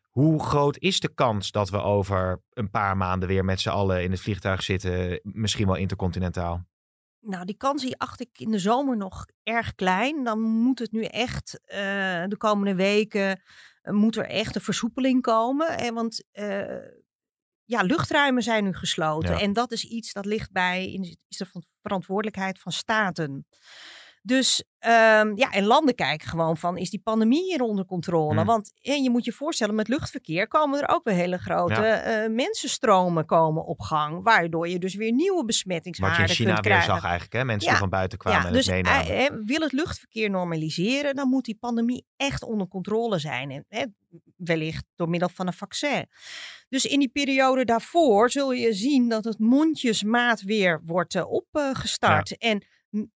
Hoe 0.10 0.44
groot 0.44 0.78
is 0.78 1.00
de 1.00 1.14
kans 1.14 1.52
dat 1.52 1.70
we 1.70 1.82
over 1.82 2.42
een 2.54 2.70
paar 2.70 2.98
maanden 2.98 3.28
weer 3.28 3.46
met 3.46 3.60
z'n 3.62 3.70
allen 3.70 4.04
in 4.04 4.12
het 4.12 4.22
vliegtuig 4.22 4.64
zitten, 4.64 5.20
misschien 5.24 5.66
wel 5.66 5.76
intercontinentaal? 5.76 6.66
Nou, 7.26 7.46
die 7.46 7.58
kans 7.58 7.82
die 7.82 7.98
acht 7.98 8.22
ik 8.22 8.30
in 8.34 8.52
de 8.52 8.60
zomer 8.60 8.98
nog 8.98 9.26
erg 9.44 9.76
klein. 9.76 10.24
Dan 10.24 10.40
moet 10.40 10.80
het 10.80 10.92
nu 10.92 11.04
echt 11.04 11.60
eh, 11.66 12.24
de 12.28 12.38
komende 12.38 12.76
weken 12.76 13.42
eh, 13.82 13.94
moet 13.94 14.16
er 14.16 14.26
echt 14.26 14.56
een 14.56 14.62
versoepeling 14.62 15.22
komen. 15.22 15.78
En 15.78 15.94
want 15.94 16.24
eh, 16.32 16.78
ja, 17.64 17.82
luchtruimen 17.82 18.44
zijn 18.44 18.64
nu 18.64 18.74
gesloten. 18.74 19.34
Ja. 19.34 19.40
En 19.40 19.54
dat 19.54 19.72
is 19.72 19.84
iets 19.84 20.14
dat 20.14 20.26
ligt 20.26 20.52
bij 20.52 20.92
in, 20.92 21.18
is 21.28 21.38
de 21.38 21.48
verantwoordelijkheid 21.82 22.60
van 22.60 22.72
staten. 22.72 23.48
Dus 24.26 24.64
ehm, 24.80 25.32
ja, 25.36 25.52
en 25.52 25.64
landen 25.64 25.96
kijken 25.96 26.28
gewoon 26.28 26.58
van, 26.58 26.78
is 26.78 26.90
die 26.90 27.02
pandemie 27.04 27.44
hier 27.44 27.62
onder 27.62 27.86
controle? 27.86 28.36
Hmm. 28.36 28.46
Want 28.46 28.72
eh, 28.82 29.04
je 29.04 29.10
moet 29.10 29.26
je 29.26 29.32
voorstellen, 29.32 29.76
met 29.76 29.88
luchtverkeer 29.88 30.48
komen 30.48 30.82
er 30.82 30.90
ook 30.90 31.04
weer 31.04 31.14
hele 31.14 31.38
grote 31.38 31.82
eh, 31.82 32.30
mensenstromen 32.30 33.26
komen 33.26 33.66
op 33.66 33.82
gang. 33.82 34.24
Waardoor 34.24 34.68
je 34.68 34.80
dus 34.80 34.96
weer 34.96 35.12
nieuwe 35.12 35.32
Wat 35.32 35.40
je 35.40 35.46
besmettingshaarden 35.46 36.28
in 36.28 36.36
China 36.36 36.54
kunt 36.54 36.66
weer 36.66 36.74
krijgen. 36.74 36.94
zag 36.94 37.04
eigenlijk, 37.04 37.34
hè? 37.34 37.46
mensen 37.46 37.66
Ja, 37.66 37.72
die 37.74 37.82
van 37.82 37.90
buiten 37.90 38.18
kwamen 38.18 38.42
Ja, 38.42 38.48
en 38.48 38.54
dus 38.54 38.66
het 38.66 38.76
meenamen. 38.76 39.18
eh, 39.18 39.38
wil 39.46 39.60
het 39.60 39.72
luchtverkeer 39.72 40.30
normaliseren, 40.30 41.16
dan 41.16 41.30
moet 41.30 41.46
die 41.46 41.58
pandemie 41.60 42.06
echt 42.18 42.44
onder 42.44 42.68
controle 42.68 43.20
zijn. 43.20 43.52
En 43.52 43.66
hè, 43.70 43.86
wellicht 44.36 44.86
door 44.96 45.10
middel 45.10 45.30
van 45.30 45.48
een 45.48 45.54
vaccin. 45.54 46.06
Dus 46.70 46.86
in 46.86 47.00
die 47.00 47.10
periode 47.10 47.66
daarvoor 47.66 48.32
zul 48.32 48.52
je 48.52 48.74
zien 48.74 49.10
dat 49.10 49.24
het 49.24 49.40
mondjesmaat 49.40 50.42
weer 50.42 50.82
wordt 50.86 51.16
eh, 51.16 51.32
opgestart. 51.32 52.38
En 52.38 52.64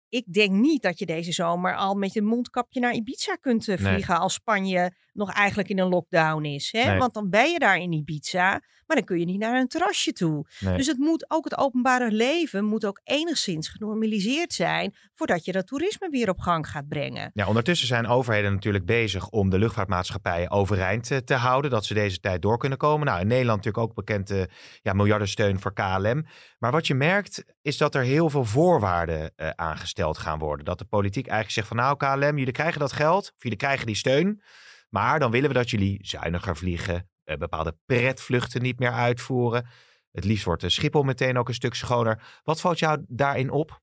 ik 0.09 0.33
denk 0.33 0.51
niet 0.51 0.83
dat 0.83 0.99
je 0.99 1.07
deze 1.07 1.33
zomer 1.33 1.77
al 1.77 1.95
met 1.95 2.13
je 2.13 2.23
mondkapje 2.23 2.81
naar 2.81 2.93
Ibiza 2.93 3.35
kunt 3.35 3.69
eh, 3.69 3.79
Nee. 3.79 3.93
vliegen 3.93 4.19
als 4.19 4.35
Spanje 4.35 4.93
nog 5.13 5.33
eigenlijk 5.33 5.69
in 5.69 5.79
een 5.79 5.89
lockdown 5.89 6.45
is. 6.45 6.73
Hè? 6.73 6.85
Nee. 6.85 6.99
Want 6.99 7.15
dan 7.15 7.31
ben 7.31 7.51
je 7.51 7.59
daar 7.59 7.77
in 7.77 7.93
Ibiza, 7.93 8.51
maar 8.87 8.97
dan 8.97 9.05
kun 9.05 9.19
je 9.19 9.25
niet 9.25 9.39
naar 9.39 9.61
een 9.61 9.69
terrasje 9.69 10.13
toe. 10.13 10.47
Nee. 10.61 10.77
Dus 10.77 10.87
het 10.87 10.99
moet 10.99 11.31
ook 11.31 11.45
het 11.45 11.59
openbare 11.59 12.11
leven 12.11 12.65
moet 12.65 12.85
ook 12.85 13.01
enigszins 13.05 13.69
genormaliseerd 13.69 14.53
zijn 14.53 14.95
voordat 15.15 15.45
je 15.45 15.53
dat 15.53 15.67
toerisme 15.67 16.09
weer 16.09 16.29
op 16.29 16.39
gang 16.39 16.69
gaat 16.69 16.89
brengen. 16.89 17.31
Ja, 17.35 17.47
ondertussen 17.47 17.87
zijn 17.87 18.07
overheden 18.07 18.53
natuurlijk 18.53 18.87
bezig 18.87 19.29
om 19.29 19.51
de 19.51 19.59
luchtvaartmaatschappijen 19.59 20.51
overeind 20.51 21.11
eh, 21.11 21.19
te 21.19 21.35
houden. 21.35 21.71
Dat 21.71 21.85
ze 21.85 21.95
deze 21.95 22.21
tijd 22.21 22.43
door 22.43 22.59
kunnen 22.59 22.79
komen. 22.79 23.07
Nou, 23.07 23.21
in 23.21 23.27
Nederland 23.27 23.57
natuurlijk 23.65 23.85
ook 23.89 23.95
bekend 23.95 24.31
eh, 24.31 24.43
ja, 24.83 24.93
miljardensteun 24.93 25.61
voor 25.61 25.73
KLM. 25.73 26.27
Maar 26.59 26.73
wat 26.73 26.87
je 26.87 26.95
merkt 26.95 27.45
is 27.63 27.77
dat 27.77 27.95
er 27.95 28.03
heel 28.03 28.31
veel 28.31 28.45
voorwaarden 28.45 29.33
eh, 29.37 29.49
aangesteld 29.51 29.97
gaan 30.07 30.39
worden. 30.39 30.65
Dat 30.65 30.79
de 30.79 30.85
politiek 30.85 31.27
eigenlijk 31.27 31.55
zegt 31.55 31.69
van 31.69 31.77
nou 31.77 31.97
KLM, 31.97 32.39
jullie 32.39 32.53
krijgen 32.53 32.81
dat 32.81 32.93
geld. 32.93 33.33
Of 33.37 33.43
jullie 33.43 33.59
krijgen 33.59 33.87
die 33.87 33.97
steun. 33.97 34.43
Maar 34.89 35.19
dan 35.19 35.31
willen 35.31 35.49
we 35.49 35.55
dat 35.55 35.71
jullie 35.71 35.99
zuiniger 36.03 36.57
vliegen. 36.57 37.09
eh, 37.25 37.37
bepaalde 37.37 37.77
pretvluchten 37.87 38.63
niet 38.63 38.79
meer 38.79 38.93
uitvoeren. 38.93 39.67
Het 40.13 40.25
liefst 40.25 40.45
wordt 40.45 40.61
de 40.61 40.69
Schiphol 40.69 41.03
meteen 41.03 41.39
ook 41.39 41.49
een 41.49 41.55
stuk 41.55 41.75
schoner. 41.75 42.41
Wat 42.43 42.61
valt 42.61 42.79
jou 42.79 43.05
daarin 43.09 43.51
op? 43.51 43.81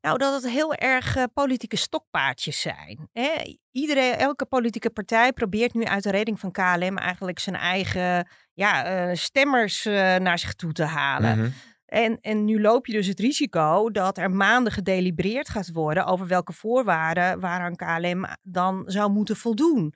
Nou, 0.00 0.18
dat 0.18 0.42
het 0.42 0.52
heel 0.52 0.74
erg 0.74 1.16
eh, 1.16 1.24
politieke 1.34 1.76
stokpaardjes 1.76 2.60
zijn. 2.60 3.08
Hè? 3.12 3.56
Iedereen, 3.70 4.14
elke 4.14 4.44
politieke 4.44 4.90
partij 4.90 5.32
probeert 5.32 5.74
nu 5.74 5.84
uit 5.84 6.02
de 6.02 6.10
reding 6.10 6.40
van 6.40 6.50
KLM 6.50 6.98
eigenlijk 6.98 7.38
zijn 7.38 7.56
eigen 7.56 8.28
ja, 8.52 8.84
eh, 8.84 9.16
stemmers 9.16 9.84
naar 10.18 10.38
zich 10.38 10.54
toe 10.54 10.72
te 10.72 10.84
halen. 10.84 11.38
Mhm. 11.38 11.50
En, 11.92 12.18
en 12.20 12.44
nu 12.44 12.60
loop 12.60 12.86
je 12.86 12.92
dus 12.92 13.06
het 13.06 13.20
risico 13.20 13.90
dat 13.90 14.18
er 14.18 14.30
maanden 14.30 14.72
gedelibereerd 14.72 15.48
gaat 15.48 15.72
worden 15.72 16.06
over 16.06 16.26
welke 16.26 16.52
voorwaarden 16.52 17.40
waaraan 17.40 17.76
KLM 17.76 18.26
dan 18.42 18.82
zou 18.86 19.10
moeten 19.10 19.36
voldoen. 19.36 19.94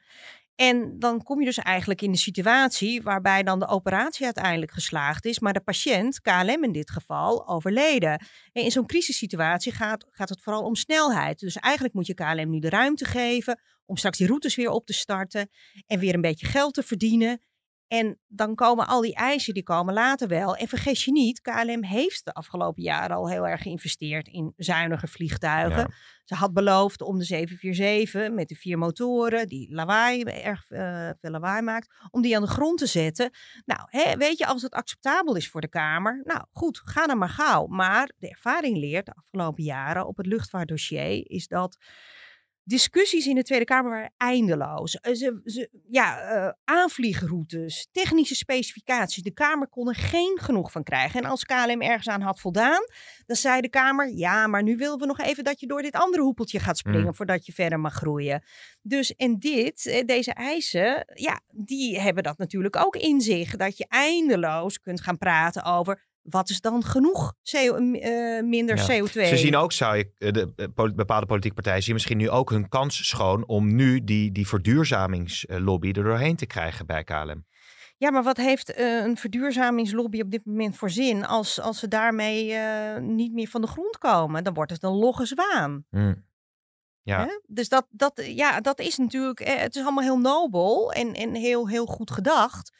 En 0.55 0.99
dan 0.99 1.23
kom 1.23 1.39
je 1.39 1.45
dus 1.45 1.59
eigenlijk 1.59 2.03
in 2.03 2.13
de 2.13 2.19
situatie 2.19 3.03
waarbij 3.03 3.43
dan 3.43 3.59
de 3.59 3.69
operatie 3.69 4.25
uiteindelijk 4.25 4.73
geslaagd 4.73 5.25
is, 5.25 5.39
maar 5.39 5.53
de 5.53 5.61
patiënt, 5.61 6.21
KLM 6.21 6.65
in 6.65 6.73
dit 6.73 6.91
geval, 6.91 7.49
overleden. 7.49 8.27
En 8.53 8.63
in 8.63 8.71
zo'n 8.71 8.87
crisissituatie 8.87 9.73
gaat, 9.73 10.07
gaat 10.11 10.29
het 10.29 10.43
vooral 10.43 10.63
om 10.63 10.75
snelheid. 10.75 11.39
Dus 11.39 11.57
eigenlijk 11.57 11.95
moet 11.95 12.07
je 12.07 12.15
KLM 12.15 12.51
nu 12.51 12.59
de 12.59 12.69
ruimte 12.69 13.05
geven 13.05 13.61
om 13.87 13.97
straks 13.97 14.19
die 14.19 14.27
routes 14.27 14.57
weer 14.57 14.71
op 14.71 14.87
te 14.87 14.93
starten 14.93 15.51
en 15.87 15.99
weer 15.99 16.15
een 16.15 16.21
beetje 16.21 16.47
geld 16.47 16.75
te 16.75 16.83
verdienen. 16.83 17.41
En 17.88 18.20
dan 18.27 18.55
komen 18.55 18.87
al 18.87 19.01
die 19.01 19.14
eisen, 19.14 19.55
die 19.55 19.62
komen 19.62 19.94
later 19.94 20.29
wel. 20.29 20.57
En 20.57 20.68
vergeet 20.68 21.03
je 21.03 21.12
niet, 21.12 21.40
KLM 21.40 21.85
heeft 21.85 22.25
de 22.25 22.33
afgelopen 22.33 22.83
jaren 22.83 23.16
al 23.16 23.31
heel 23.31 23.46
erg 23.46 23.62
geïnvesteerd 23.62 24.29
in 24.29 24.53
zuinige 24.57 25.07
vliegtuigen. 25.07 25.81
Ja. 25.81 25.94
Ze 26.25 26.35
had 26.35 26.53
beloofd 26.53 27.03
om 27.03 27.18
de 27.18 27.25
747 27.25 28.35
met 28.35 28.49
de 28.49 28.55
vier 28.55 28.79
motoren, 28.79 29.49
die 29.49 29.75
lawaai, 29.75 30.22
erg 30.22 30.70
eh, 30.70 31.11
veel 31.20 31.31
lawaai 31.31 31.62
maakt, 31.62 31.94
om 32.11 32.22
die 32.22 32.37
aan 32.37 32.42
de 32.42 32.49
grond 32.49 32.79
te 32.79 32.87
zetten. 32.87 33.31
Nou, 33.64 33.81
hè, 33.85 34.16
weet 34.16 34.38
je, 34.38 34.46
als 34.46 34.62
het 34.62 34.75
acceptabel 34.75 35.37
is 35.37 35.49
voor 35.49 35.61
de 35.61 35.68
Kamer, 35.68 36.20
nou 36.25 36.44
goed, 36.53 36.81
ga 36.85 37.07
dan 37.07 37.18
maar 37.18 37.29
gauw. 37.29 37.66
Maar 37.66 38.11
de 38.18 38.29
ervaring 38.29 38.77
leert 38.77 39.07
de 39.07 39.14
afgelopen 39.14 39.62
jaren 39.62 40.07
op 40.07 40.16
het 40.16 40.27
luchtvaartdossier 40.27 41.31
is 41.31 41.46
dat 41.46 41.77
discussies 42.68 43.26
in 43.26 43.35
de 43.35 43.42
Tweede 43.42 43.64
Kamer 43.64 43.90
waren 43.90 44.12
eindeloos. 44.16 44.96
Eh, 45.00 45.14
Ze, 45.14 45.40
ze, 45.44 45.68
ja, 45.88 46.20
eh, 46.20 46.52
aanvliegroutes, 46.64 47.88
technische 47.92 48.35
specificaties. 48.35 49.22
De 49.22 49.33
Kamer 49.33 49.68
kon 49.68 49.88
er 49.88 49.94
geen 49.94 50.38
genoeg 50.40 50.72
van 50.72 50.83
krijgen. 50.83 51.22
En 51.22 51.31
als 51.31 51.44
KLM 51.44 51.83
ergens 51.83 52.09
aan 52.09 52.20
had 52.20 52.40
voldaan, 52.40 52.87
dan 53.26 53.37
zei 53.37 53.61
de 53.61 53.68
Kamer... 53.68 54.12
ja, 54.14 54.46
maar 54.46 54.62
nu 54.62 54.76
willen 54.76 54.98
we 54.98 55.07
nog 55.07 55.18
even 55.18 55.44
dat 55.44 55.61
je 55.61 55.66
door 55.66 55.83
dit 55.83 55.94
andere 55.94 56.22
hoepeltje 56.22 56.61
gaat 56.61 56.79
springen... 56.79 57.07
Mm. 57.07 57.14
voordat 57.14 57.46
je 57.46 57.52
verder 57.52 57.81
mag 57.81 57.94
groeien. 57.94 58.42
Dus 58.83 59.14
en 59.14 59.38
dit, 59.38 59.87
eh, 59.87 60.05
deze 60.05 60.33
eisen, 60.33 61.05
ja, 61.14 61.40
die 61.50 62.00
hebben 62.00 62.22
dat 62.22 62.38
natuurlijk 62.38 62.76
ook 62.76 62.96
in 62.96 63.20
zich. 63.20 63.57
Dat 63.57 63.76
je 63.79 63.87
eindeloos 63.88 64.81
kunt 64.81 65.00
gaan 65.00 65.18
praten 65.18 65.64
over... 65.64 66.06
wat 66.29 66.51
is 66.51 66.61
dan 66.61 66.85
genoeg 66.85 67.35
CO, 67.43 67.77
eh, 67.77 68.43
minder 68.43 68.77
Ja. 68.77 68.87
CO2? 68.87 69.27
Ze 69.27 69.37
zien 69.37 69.57
ook, 69.57 69.73
zou 69.73 69.97
je, 69.97 70.11
eh, 70.19 70.33
de 70.33 70.53
eh, 70.57 70.93
bepaalde 70.95 71.27
politieke 71.27 71.55
partijen 71.55 71.83
zien 71.83 71.95
misschien 71.95 72.17
nu 72.17 72.31
ook 72.31 72.51
hun 72.51 72.69
kans 72.69 73.09
schoon 73.09 73.47
om 73.47 73.75
nu 73.75 74.05
die, 74.05 74.33
die 74.33 74.47
verduurzamingslobby 74.49 75.89
er 75.89 76.03
doorheen 76.05 76.37
te 76.37 76.47
krijgen 76.47 76.87
bij 76.87 77.05
KLM. 77.05 77.45
Ja, 77.99 78.11
maar 78.11 78.23
wat 78.23 78.37
heeft 78.37 78.73
eh, 78.73 79.05
een 79.05 79.17
verduurzamingslobby 79.17 80.21
op 80.21 80.31
dit 80.31 80.45
moment 80.45 80.77
voor 80.77 80.91
zin 80.91 81.27
als, 81.27 81.61
als 81.61 81.79
ze 81.79 81.89
daarmee 81.89 82.53
eh, 82.53 83.01
niet 83.01 83.33
meer 83.33 83.49
van 83.49 83.61
de 83.61 83.67
grond 83.67 83.99
komen? 83.99 84.45
Dan 84.45 84.55
wordt 84.55 84.71
het 84.71 84.83
een 84.83 84.95
logge 84.97 85.27
zwaan. 85.27 85.85
Ja, 87.03 87.25
Hè? 87.25 87.41
Dus 87.47 87.69
dat, 87.69 87.87
dat, 87.91 88.23
ja, 88.25 88.61
dat 88.61 88.81
is 88.81 88.97
natuurlijk, 88.97 89.41
eh, 89.41 89.57
het 89.57 89.77
is 89.77 89.83
allemaal 89.83 90.05
heel 90.05 90.19
nobel 90.19 90.93
en, 90.93 91.12
en 91.12 91.35
heel, 91.35 91.69
heel 91.69 91.87
goed 91.87 92.11
gedacht. 92.11 92.73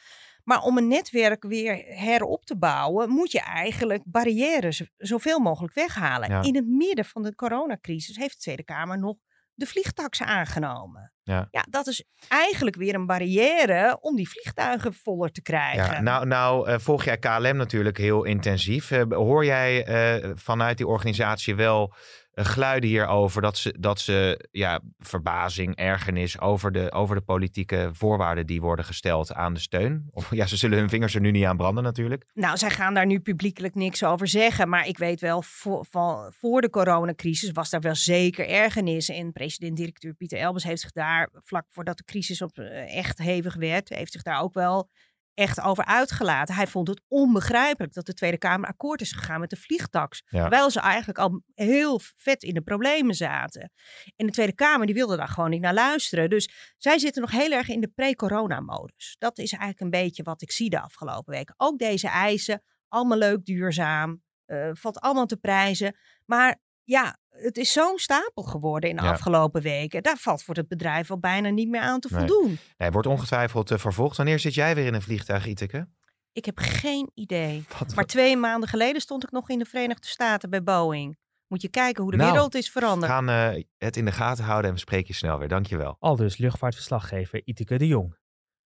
Maar 0.47 0.61
om 0.61 0.79
een 0.79 0.89
netwerk 0.89 1.45
weer 1.45 1.85
herop 1.87 2.45
te 2.45 2.57
bouwen, 2.57 3.09
moet 3.09 3.33
je 3.33 3.41
eigenlijk 3.41 4.03
barrières 4.05 4.83
zoveel 4.97 5.39
mogelijk 5.39 5.75
weghalen. 5.75 6.31
Ja. 6.31 6.43
In 6.43 6.55
het 6.55 6.67
midden 6.67 7.05
van 7.05 7.23
de 7.23 7.35
coronacrisis 7.35 8.17
heeft 8.17 8.35
de 8.35 8.41
Tweede 8.41 8.65
Kamer 8.65 8.99
nog 8.99 9.17
de 9.55 9.67
vliegtax 9.67 10.23
aangenomen. 10.23 11.13
Ja. 11.23 11.49
ja, 11.51 11.67
dat 11.71 11.87
is 11.87 12.05
eigenlijk 12.29 12.77
weer 12.77 12.95
een 12.95 13.07
barrière 13.07 13.99
om 14.01 14.17
die 14.17 14.29
vliegtuigen 14.29 14.95
voller 14.95 15.33
te 15.33 15.43
krijgen. 15.43 15.95
Ja, 15.95 16.01
nou, 16.01 16.27
nou 16.27 16.69
eh, 16.69 16.79
volg 16.79 17.05
jij 17.05 17.19
KLM 17.19 17.57
natuurlijk 17.57 17.99
heel 17.99 18.25
intensief. 18.25 18.91
Eh, 18.91 19.03
hoor 19.09 19.45
jij 19.45 19.85
eh, 19.85 20.31
vanuit 20.35 20.77
die 20.77 20.87
organisatie 20.87 21.55
wel 21.55 21.95
geluiden 22.45 22.91
hierover 22.91 23.43
dat 23.43 23.59
ze, 23.59 23.75
dat 23.79 24.01
ze 24.01 24.47
ja, 24.51 24.81
verbazing, 24.99 25.77
ergernis 25.77 26.41
over 26.41 26.73
de, 26.73 26.93
over 26.93 27.17
de 27.17 27.21
politieke 27.21 27.91
voorwaarden 27.93 28.47
die 28.47 28.61
worden 28.61 28.85
gesteld 28.85 29.33
aan 29.33 29.55
de 29.55 29.61
steun? 29.61 30.09
Of 30.11 30.35
ja, 30.35 30.47
ze 30.47 30.57
zullen 30.57 30.79
hun 30.79 30.89
vingers 30.89 31.15
er 31.15 31.21
nu 31.21 31.31
niet 31.31 31.45
aan 31.45 31.57
branden 31.57 31.85
natuurlijk. 31.85 32.25
Nou, 32.35 32.57
zij 32.57 32.71
gaan 32.71 32.95
daar 32.95 33.07
nu 33.07 33.21
publiekelijk 33.21 33.75
niks 33.75 34.05
over 34.05 34.29
zeggen. 34.29 34.69
Maar 34.69 34.87
ik 34.87 34.99
weet 34.99 35.21
wel, 35.21 35.43
voor, 35.43 35.87
van, 35.91 36.33
voor 36.33 36.61
de 36.61 36.71
coronacrisis 36.71 37.51
was 37.51 37.71
daar 37.71 37.81
wel 37.81 37.95
zeker 37.95 38.49
ergernis. 38.49 39.09
En 39.09 39.33
president-directeur 39.33 40.15
Pieter 40.15 40.39
Elbers 40.39 40.65
heeft 40.65 40.81
zich 40.81 40.93
daar, 40.93 41.29
vlak 41.33 41.65
voordat 41.69 41.97
de 41.97 42.05
crisis 42.05 42.43
op, 42.43 42.59
eh, 42.59 42.97
echt 42.97 43.19
hevig 43.19 43.55
werd, 43.55 43.89
heeft 43.89 44.13
zich 44.13 44.23
daar 44.23 44.41
ook 44.41 44.55
wel 44.55 44.89
echt 45.37 45.61
over 45.61 45.85
uitgelaten. 45.85 46.55
Hij 46.55 46.67
vond 46.67 46.89
het 46.89 47.03
onbegrijpelijk 47.09 47.93
dat 47.93 48.07
de 48.07 48.15
Tweede 48.15 48.39
Kamer 48.39 48.69
akkoord 48.69 49.01
is 49.01 49.13
gegaan 49.13 49.41
met 49.41 49.51
de 49.51 49.57
vliegtax. 49.57 50.23
Ja. 50.27 50.41
Terwijl 50.41 50.71
ze 50.71 50.81
eigenlijk 50.81 51.19
al 51.19 51.43
heel 51.55 52.01
vet 52.17 52.43
in 52.43 52.55
de 52.55 52.61
problemen 52.61 53.15
zaten. 53.15 53.73
En 54.17 54.27
de 54.27 54.33
Tweede 54.33 54.55
Kamer 54.55 54.87
die 54.87 54.95
wilde 54.95 55.17
daar 55.17 55.29
gewoon 55.29 55.51
niet 55.51 55.61
naar 55.61 55.75
luisteren. 55.75 56.31
Dus 56.31 56.75
zij 56.79 56.99
zitten 56.99 57.23
nog 57.23 57.31
heel 57.31 57.51
erg 57.51 57.69
in 57.69 57.81
de 57.81 57.89
pre-corona-modus. 57.89 59.17
Dat 59.19 59.39
is 59.39 59.53
eigenlijk 59.53 59.81
een 59.81 60.03
beetje 60.03 60.23
wat 60.23 60.43
ik 60.43 60.51
zie 60.51 60.71
de 60.71 60.81
afgelopen 60.81 61.35
weken. 61.35 61.55
Ook 61.57 61.79
deze 61.79 62.09
eisen, 62.09 62.63
allemaal 62.89 63.19
leuk, 63.19 63.45
duurzaam, 63.45 64.23
eh, 64.45 64.71
valt 64.73 65.01
allemaal 65.01 65.27
te 65.27 65.37
prijzen. 65.37 65.97
Maar 66.25 66.61
ja, 66.85 67.19
het 67.39 67.57
is 67.57 67.73
zo'n 67.73 67.99
stapel 67.99 68.43
geworden 68.43 68.91
in 68.91 68.97
de 68.97 69.03
Ja. 69.03 69.11
afgelopen 69.11 69.63
weken. 69.63 70.03
Daar 70.03 70.17
valt 70.17 70.43
voor 70.43 70.55
het 70.55 70.69
bedrijf 70.69 71.11
al 71.11 71.19
bijna 71.19 71.49
niet 71.49 71.69
meer 71.69 71.81
aan 71.81 72.01
te 72.01 72.09
Nee. 72.11 72.19
voldoen. 72.27 72.59
Nee, 72.77 72.91
wordt 72.91 73.09
ongetwijfeld 73.09 73.71
eh, 73.71 73.79
vervolgd. 73.79 74.17
Wanneer 74.17 74.39
zit 74.39 74.55
jij 74.55 74.75
weer 74.75 74.87
in 74.87 74.95
een 74.95 75.03
vliegtuig, 75.03 75.47
Iteke? 75.47 75.89
Ik 76.33 76.45
heb 76.45 76.59
geen 76.59 77.11
idee. 77.15 77.65
Wat, 77.79 77.95
Maar 77.95 78.05
twee 78.07 78.37
maanden 78.37 78.69
geleden 78.69 79.01
stond 79.01 79.23
ik 79.25 79.31
nog 79.31 79.49
in 79.51 79.59
de 79.59 79.65
Verenigde 79.65 80.07
Staten 80.09 80.51
bij 80.51 80.63
Boeing. 80.63 81.17
Moet 81.47 81.63
je 81.63 81.69
kijken 81.69 82.03
hoe 82.03 82.11
de 82.13 82.17
Nou, 82.19 82.33
wereld 82.33 82.55
is 82.55 82.73
we 82.73 82.81
veranderd. 82.81 83.13
gaan 83.13 83.29
eh, 83.29 83.63
het 83.79 83.97
in 83.97 84.05
de 84.05 84.13
gaten 84.13 84.45
houden 84.45 84.69
en 84.69 84.75
we 84.75 84.81
spreken 84.83 85.07
je 85.09 85.15
snel 85.15 85.39
weer. 85.39 85.49
Dankjewel. 85.49 85.97
Al 85.99 86.17
dus 86.17 86.37
luchtvaartverslaggever 86.37 87.41
Iteke 87.45 87.79
de 87.79 87.87
Jong. 87.87 88.17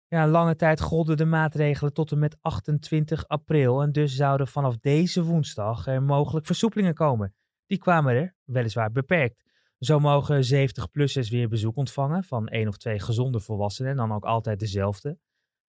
Ja, 0.08 0.26
lange 0.26 0.56
tijd 0.56 0.80
golden 0.80 1.16
de 1.16 1.24
maatregelen 1.24 1.92
tot 1.92 2.12
en 2.12 2.18
met 2.18 2.36
28 2.40 3.28
april 3.28 3.82
en 3.82 3.92
dus 3.92 4.14
zouden 4.14 4.48
vanaf 4.48 4.76
deze 4.76 5.22
woensdag 5.24 5.86
er 5.86 6.02
mogelijk 6.02 6.46
versoepelingen 6.46 6.94
komen. 6.94 7.34
Die 7.68 7.78
kwamen 7.78 8.14
er, 8.14 8.34
weliswaar 8.44 8.92
beperkt. 8.92 9.44
Zo 9.78 10.00
mogen 10.00 10.44
70-plussers 10.54 11.30
weer 11.30 11.48
bezoek 11.48 11.76
ontvangen 11.76 12.24
van 12.24 12.48
één 12.48 12.68
of 12.68 12.76
twee 12.76 12.98
gezonde 12.98 13.40
volwassenen 13.40 13.90
en 13.90 13.96
dan 13.96 14.12
ook 14.12 14.24
altijd 14.24 14.58
dezelfde. 14.58 15.18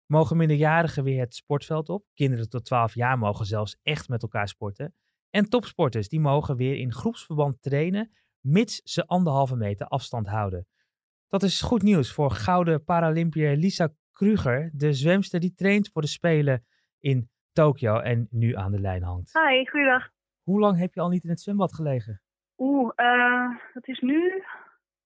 Mogen 0.06 0.38
minderjarigen 0.38 1.04
weer 1.04 1.20
het 1.20 1.36
sportveld 1.36 1.90
op. 1.90 2.06
Kinderen 2.14 2.50
tot 2.50 2.66
12 2.66 2.94
jaar 2.94 3.18
mogen 3.18 3.46
zelfs 3.46 3.80
echt 3.84 4.08
met 4.08 4.22
elkaar 4.22 4.48
sporten. 4.48 4.94
En 5.30 5.50
topsporters 5.50 6.10
die 6.10 6.20
mogen 6.20 6.56
weer 6.56 6.78
in 6.78 6.94
groepsverband 6.94 7.62
trainen, 7.62 8.12
mits 8.40 8.82
ze 8.84 9.06
anderhalve 9.06 9.56
meter 9.56 9.88
afstand 9.88 10.28
houden. 10.28 10.68
Dat 11.28 11.44
is 11.44 11.62
goed 11.62 11.82
nieuws 11.82 12.12
voor 12.12 12.32
gouden 12.32 12.84
Paralympiër 12.84 13.56
Lisa 13.56 13.94
Kruger, 14.12 14.72
de 14.74 14.94
zwemster 14.94 15.40
die 15.40 15.54
traint 15.54 15.90
voor 15.90 16.02
de 16.02 16.08
Spelen 16.08 16.66
in 17.00 17.30
Tokio 17.52 18.00
en 18.00 18.28
nu 18.30 18.56
aan 18.56 18.72
de 18.72 18.80
lijn 18.80 19.04
hangt. 19.04 19.34
Hi, 19.34 19.66
goeiedag. 19.70 20.19
Hoe 20.50 20.60
lang 20.60 20.78
heb 20.78 20.94
je 20.94 21.02
al 21.02 21.10
niet 21.10 21.24
in 21.24 21.30
het 21.30 21.40
zwembad 21.42 21.74
gelegen? 21.74 22.22
Oeh, 22.58 22.92
eh, 22.96 23.50
het 23.74 23.88
is 23.88 24.00
nu 24.00 24.44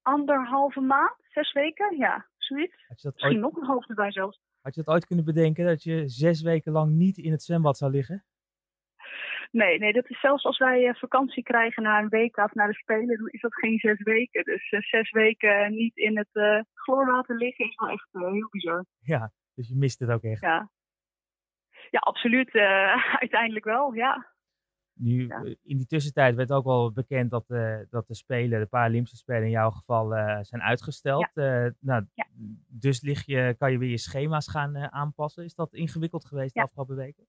anderhalve 0.02 0.80
maand, 0.82 1.16
zes 1.30 1.54
weken, 1.54 1.98
ja, 1.98 2.28
zoiets. 2.38 2.86
Had 2.88 3.02
je, 3.02 3.08
dat 3.08 3.14
Misschien 3.14 3.44
ooit, 3.44 3.54
nog 3.54 3.62
een 3.62 3.68
half 3.68 3.90
erbij 3.90 4.12
zelfs. 4.12 4.42
had 4.62 4.76
je 4.76 4.84
dat 4.84 4.94
ooit 4.94 5.06
kunnen 5.06 5.26
bedenken 5.26 5.66
dat 5.66 5.84
je 5.84 6.08
zes 6.08 6.42
weken 6.42 6.72
lang 6.72 6.92
niet 6.92 7.18
in 7.18 7.32
het 7.32 7.44
zwembad 7.44 7.78
zou 7.78 7.92
liggen? 7.92 8.26
Nee, 9.52 9.80
nee, 9.80 9.94
dat 9.94 10.10
is 10.10 10.20
zelfs 10.20 10.44
als 10.44 10.58
wij 10.58 10.88
eh, 10.88 10.96
vakantie 10.96 11.44
krijgen 11.44 11.84
na 11.84 12.00
een 12.00 12.10
week 12.10 12.38
of 12.38 12.54
naar 12.54 12.68
de 12.68 12.74
Spelen, 12.74 13.18
dan 13.18 13.30
is 13.30 13.42
dat 13.42 13.56
geen 13.56 13.80
zes 13.80 14.02
weken. 14.04 14.44
Dus 14.44 14.70
eh, 14.72 14.82
zes 14.82 15.12
weken 15.12 15.74
niet 15.76 15.98
in 15.98 16.18
het 16.18 16.30
eh 16.32 16.60
chloorwater 16.74 17.36
liggen 17.38 17.66
is 17.66 17.76
wel 17.76 17.90
echt 17.90 18.08
eh, 18.12 18.32
heel 18.32 18.50
bizar. 18.50 18.86
Ja, 19.00 19.32
dus 19.56 19.68
je 19.68 19.76
mist 19.76 20.00
het 20.00 20.10
ook 20.10 20.24
echt. 20.24 20.42
Ja, 20.42 20.70
ja 21.90 22.00
absoluut. 22.00 22.56
eh, 22.56 23.16
uiteindelijk 23.24 23.66
wel, 23.66 23.94
ja. 23.94 24.33
Nu, 24.96 25.28
Ja. 25.28 25.44
eh, 25.44 25.56
in 25.64 25.78
die 25.78 25.86
tussentijd 25.86 26.36
werd 26.36 26.52
ook 26.52 26.66
wel 26.66 26.92
bekend 26.92 27.32
dat, 27.32 27.50
eh, 27.50 27.80
dat 27.90 28.08
de 28.08 28.16
Spelen, 28.16 28.60
de 28.60 28.66
Paralympische 28.66 29.18
Spelen 29.18 29.44
in 29.44 29.50
jouw 29.50 29.70
geval, 29.70 30.16
eh, 30.16 30.40
zijn 30.42 30.62
uitgesteld. 30.62 31.30
Nou, 31.80 32.06
Ja. 32.14 32.26
Dus 32.68 33.02
lig 33.02 33.26
je, 33.26 33.56
kan 33.58 33.72
je 33.72 33.78
weer 33.78 33.90
je 33.90 33.98
schema's 33.98 34.50
gaan 34.50 34.78
aanpassen. 34.78 35.44
Is 35.44 35.56
dat 35.56 35.74
ingewikkeld 35.74 36.26
geweest 36.26 36.54
de 36.54 36.62
afgelopen 36.62 36.96
weken? 36.96 37.28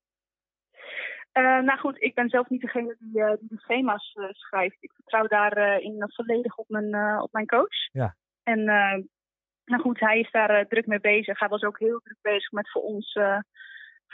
Nou 1.33 1.79
goed, 1.79 2.03
ik 2.03 2.15
ben 2.15 2.29
zelf 2.29 2.49
niet 2.49 2.61
degene 2.61 2.97
die, 2.99 3.13
die 3.39 3.49
de 3.49 3.59
schema's 3.59 4.17
schrijft. 4.31 4.77
Ik 4.81 4.93
vertrouw 4.93 5.27
daarin 5.27 5.83
in 5.83 6.05
volledig 6.07 6.57
op 6.57 6.69
mijn, 6.69 7.21
op 7.21 7.33
mijn 7.33 7.47
coach. 7.47 7.93
Ja. 7.93 8.17
En 8.43 8.65
nou 9.65 9.83
goed, 9.83 10.01
hij 10.01 10.21
is 10.21 10.31
daar 10.31 10.67
druk 10.67 10.87
mee 10.87 11.01
bezig. 11.01 11.39
Hij 11.39 11.49
was 11.49 11.63
ook 11.63 11.79
heel 11.79 12.01
druk 12.01 12.19
bezig 12.21 12.51
met 12.53 12.71
voor 12.71 12.83
ons, 12.83 13.19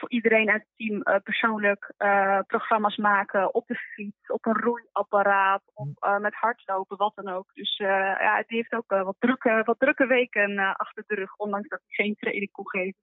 voor 0.00 0.10
iedereen 0.10 0.50
uit 0.50 0.62
het 0.62 0.76
team, 0.76 1.02
eh, 1.02 1.20
persoonlijk 1.22 1.92
eh, 1.96 2.38
programma's 2.46 2.96
maken 2.96 3.54
op 3.54 3.66
de 3.66 3.74
fiets, 3.74 4.30
op 4.30 4.46
een 4.46 4.60
roeiapparaat, 4.60 5.62
op, 5.74 5.88
eh, 5.98 6.18
met 6.18 6.34
hardlopen, 6.34 6.96
wat 6.96 7.12
dan 7.14 7.28
ook. 7.28 7.50
Dus 7.54 7.76
ja, 7.76 8.44
die 8.46 8.56
heeft 8.56 8.72
ook 8.72 8.88
wat, 8.88 9.16
drukke, 9.18 9.62
wat 9.64 9.78
drukke 9.78 10.06
weken 10.06 10.76
achter 10.76 11.04
de 11.06 11.14
rug, 11.14 11.36
ondanks 11.36 11.68
dat 11.68 11.80
hij 11.86 12.04
geen 12.04 12.14
training 12.14 12.50
kon 12.50 12.68
geven. 12.68 13.00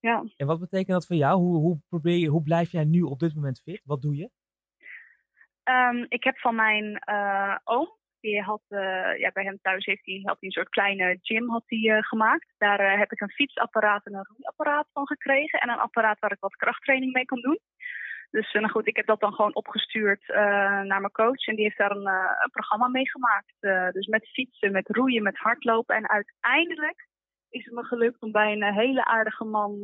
Ja. 0.00 0.24
En 0.36 0.46
wat 0.46 0.60
betekent 0.60 0.88
dat 0.88 1.06
voor 1.06 1.16
jou? 1.16 1.38
Hoe, 1.38 1.56
hoe, 1.56 1.78
probeer 1.88 2.16
je, 2.16 2.28
hoe 2.28 2.42
blijf 2.42 2.70
jij 2.70 2.84
nu 2.84 3.02
op 3.02 3.18
dit 3.18 3.34
moment 3.34 3.60
fit? 3.60 3.82
Wat 3.84 4.02
doe 4.02 4.16
je? 4.16 4.30
Ehm, 5.62 6.04
ik 6.08 6.24
heb 6.24 6.38
van 6.38 6.54
mijn 6.54 7.02
oom, 7.64 7.96
die 8.24 8.42
had, 8.42 8.62
eh, 8.68 9.18
ja, 9.18 9.30
bij 9.32 9.44
hem 9.44 9.58
thuis 9.62 9.84
heeft 9.84 10.06
hij, 10.06 10.20
had 10.22 10.36
hij 10.40 10.48
een 10.48 10.58
soort 10.58 10.68
kleine 10.68 11.18
gym 11.22 11.48
had 11.50 11.64
hij, 11.66 11.96
eh, 11.96 12.02
gemaakt. 12.02 12.54
Daar 12.58 12.80
eh, 12.80 12.98
heb 12.98 13.12
ik 13.12 13.20
een 13.20 13.30
fietsapparaat 13.38 14.06
en 14.06 14.14
een 14.14 14.26
roeiapparaat 14.28 14.88
van 14.92 15.06
gekregen. 15.06 15.60
En 15.60 15.70
een 15.70 15.78
apparaat 15.78 16.18
waar 16.18 16.32
ik 16.32 16.40
wat 16.40 16.56
krachttraining 16.56 17.12
mee 17.12 17.24
kan 17.24 17.40
doen. 17.40 17.58
Dus 18.30 18.52
nou 18.52 18.68
goed, 18.68 18.86
ik 18.86 18.96
heb 18.96 19.06
dat 19.06 19.20
dan 19.20 19.32
gewoon 19.32 19.54
opgestuurd 19.54 20.26
naar 20.26 21.00
mijn 21.00 21.10
coach. 21.12 21.46
En 21.46 21.54
die 21.54 21.64
heeft 21.64 21.78
daar 21.78 21.90
een, 21.90 22.06
een 22.44 22.50
programma 22.50 22.88
mee 22.88 23.10
gemaakt. 23.10 23.54
Dus 23.94 24.06
met 24.06 24.28
fietsen, 24.28 24.72
met 24.72 24.88
roeien, 24.88 25.22
met 25.22 25.36
hardlopen. 25.36 25.96
En 25.96 26.08
uiteindelijk 26.08 27.08
is 27.50 27.64
het 27.64 27.74
me 27.74 27.84
gelukt 27.84 28.22
om 28.22 28.32
bij 28.32 28.52
een 28.52 28.74
hele 28.74 29.04
aardige 29.04 29.44
man... 29.44 29.80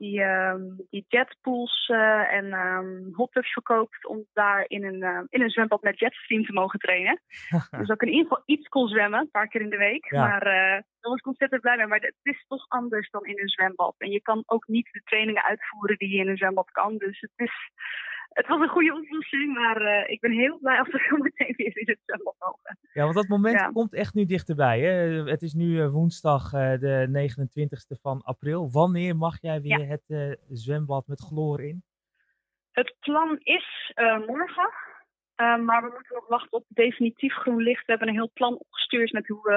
die, 0.00 0.22
ehm, 0.22 0.62
die 0.90 1.04
jetpools 1.08 1.88
eh, 1.88 2.32
en 2.32 2.52
ehm 2.52 3.12
hot 3.12 3.32
tubs 3.32 3.52
verkoopt 3.52 4.06
om 4.06 4.24
daar 4.32 4.64
in 4.68 4.84
een, 4.84 5.02
eh, 5.02 5.20
in 5.28 5.42
een 5.42 5.50
zwembad 5.50 5.82
met 5.82 5.98
jetstream 5.98 6.44
te 6.44 6.52
mogen 6.52 6.78
trainen. 6.78 7.20
dus 7.78 7.88
dat 7.88 8.02
ik 8.02 8.08
in 8.08 8.14
ieder 8.14 8.28
geval 8.28 8.42
iets 8.46 8.68
kon 8.68 8.88
zwemmen, 8.88 9.20
een 9.20 9.30
paar 9.30 9.48
keer 9.48 9.60
in 9.60 9.70
de 9.70 9.76
week. 9.76 10.10
Ja. 10.10 10.28
Maar 10.28 10.42
eh, 10.42 10.82
daar 11.00 11.10
was 11.10 11.18
ik 11.18 11.26
ontzettend 11.26 11.60
blij 11.60 11.76
mee. 11.76 11.86
Maar 11.86 12.00
het 12.00 12.14
is 12.22 12.44
toch 12.48 12.64
anders 12.68 13.10
dan 13.10 13.24
in 13.24 13.40
een 13.40 13.48
zwembad. 13.48 13.94
En 13.98 14.10
je 14.10 14.22
kan 14.22 14.42
ook 14.46 14.66
niet 14.66 14.88
de 14.92 15.02
trainingen 15.04 15.44
uitvoeren 15.44 15.98
die 15.98 16.08
je 16.08 16.22
in 16.22 16.28
een 16.28 16.36
zwembad 16.36 16.70
kan. 16.70 16.96
Dus 16.96 17.20
het 17.20 17.32
is... 17.36 17.70
Het 18.30 18.46
was 18.46 18.60
een 18.60 18.68
goede 18.68 18.94
oplossing, 18.94 19.54
maar 19.54 19.80
eh, 19.80 20.10
ik 20.10 20.20
ben 20.20 20.30
heel 20.30 20.58
blij 20.58 20.78
als 20.78 20.88
we 20.88 20.98
zo 21.08 21.16
meteen 21.16 21.54
weer 21.56 21.76
in 21.78 21.86
het 21.88 21.98
zwembad 22.04 22.34
mogen. 22.38 22.78
Ja, 22.92 23.02
want 23.02 23.14
dat 23.14 23.28
moment 23.28 23.60
Ja. 23.60 23.68
komt 23.70 23.94
echt 23.94 24.14
nu 24.14 24.24
dichterbij. 24.24 24.80
Hè? 24.80 25.22
Het 25.30 25.42
is 25.42 25.52
nu 25.52 25.80
eh, 25.80 25.90
woensdag 25.90 26.52
eh, 26.52 26.78
de 26.78 27.28
29e 27.30 28.00
van 28.00 28.22
april. 28.22 28.70
Wanneer 28.70 29.16
mag 29.16 29.40
jij 29.40 29.60
weer 29.60 29.78
Ja. 29.78 29.84
het 29.86 30.38
zwembad 30.48 31.06
met 31.06 31.20
chloor 31.20 31.60
in? 31.62 31.82
Het 32.72 32.94
plan 33.00 33.38
is 33.38 33.92
morgen. 34.26 34.70
Maar 35.36 35.82
we 35.82 35.90
moeten 35.94 36.14
nog 36.14 36.28
wachten 36.28 36.52
op 36.52 36.64
definitief 36.68 37.34
groen 37.34 37.62
licht. 37.62 37.84
We 37.86 37.90
hebben 37.90 38.08
een 38.08 38.14
heel 38.14 38.30
plan 38.34 38.58
opgestuurd 38.58 39.12
met 39.12 39.26
hoe 39.26 39.42
we 39.42 39.54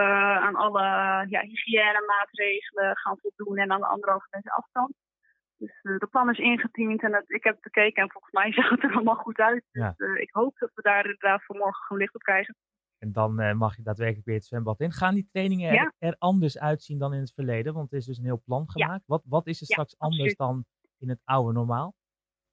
aan 0.48 0.56
alle 0.56 0.82
ja, 1.30 1.42
hygiënemaatregelen 1.42 2.98
gaan 2.98 3.18
voldoen 3.22 3.58
en 3.58 3.72
aan 3.72 3.80
de 3.80 3.86
anderhalve 3.88 4.28
meter 4.32 4.52
afstand. 4.52 4.94
Dus 5.64 5.82
eh, 5.82 5.98
de 5.98 6.08
plan 6.08 6.30
is 6.30 6.38
ingediend 6.38 7.04
en 7.04 7.14
het, 7.14 7.30
ik 7.30 7.44
heb 7.44 7.54
het 7.54 7.64
bekeken 7.64 8.04
en 8.04 8.12
volgens 8.12 8.34
mij 8.34 8.52
zag 8.58 8.70
het 8.70 8.84
er 8.84 8.94
allemaal 8.94 9.16
goed 9.16 9.38
uit. 9.40 9.64
Ja. 9.72 9.94
Dus 9.98 10.08
eh, 10.08 10.22
ik 10.22 10.30
hoop 10.32 10.58
dat 10.58 10.72
we 10.74 10.82
daar 10.82 11.04
inderdaad 11.06 11.44
voor 11.44 11.56
morgen 11.56 11.84
groen 11.84 11.98
licht 11.98 12.16
op 12.16 12.22
krijgen. 12.22 12.56
En 12.98 13.12
dan 13.12 13.40
eh, 13.40 13.54
mag 13.54 13.76
je 13.76 13.82
daadwerkelijk 13.84 14.26
weer 14.26 14.36
het 14.36 14.46
zwembad 14.46 14.80
in. 14.80 14.92
Gaan 14.92 15.14
die 15.14 15.28
trainingen 15.32 15.70
er, 15.70 15.76
Ja. 15.76 15.94
er 16.00 16.16
anders 16.20 16.60
uitzien 16.60 17.00
dan 17.00 17.14
in 17.14 17.20
het 17.20 17.34
verleden? 17.34 17.74
Want 17.74 17.92
er 17.92 17.98
is 17.98 18.06
dus 18.06 18.18
een 18.18 18.24
heel 18.26 18.42
plan 18.46 18.64
Ja. 18.74 18.86
gemaakt. 18.86 19.04
Wat, 19.06 19.24
wat 19.26 19.48
is 19.48 19.60
er 19.60 19.66
straks 19.66 20.00
anders 20.00 20.36
dan 20.36 20.66
in 20.98 21.10
het 21.10 21.22
oude 21.24 21.54
normaal? 21.54 21.94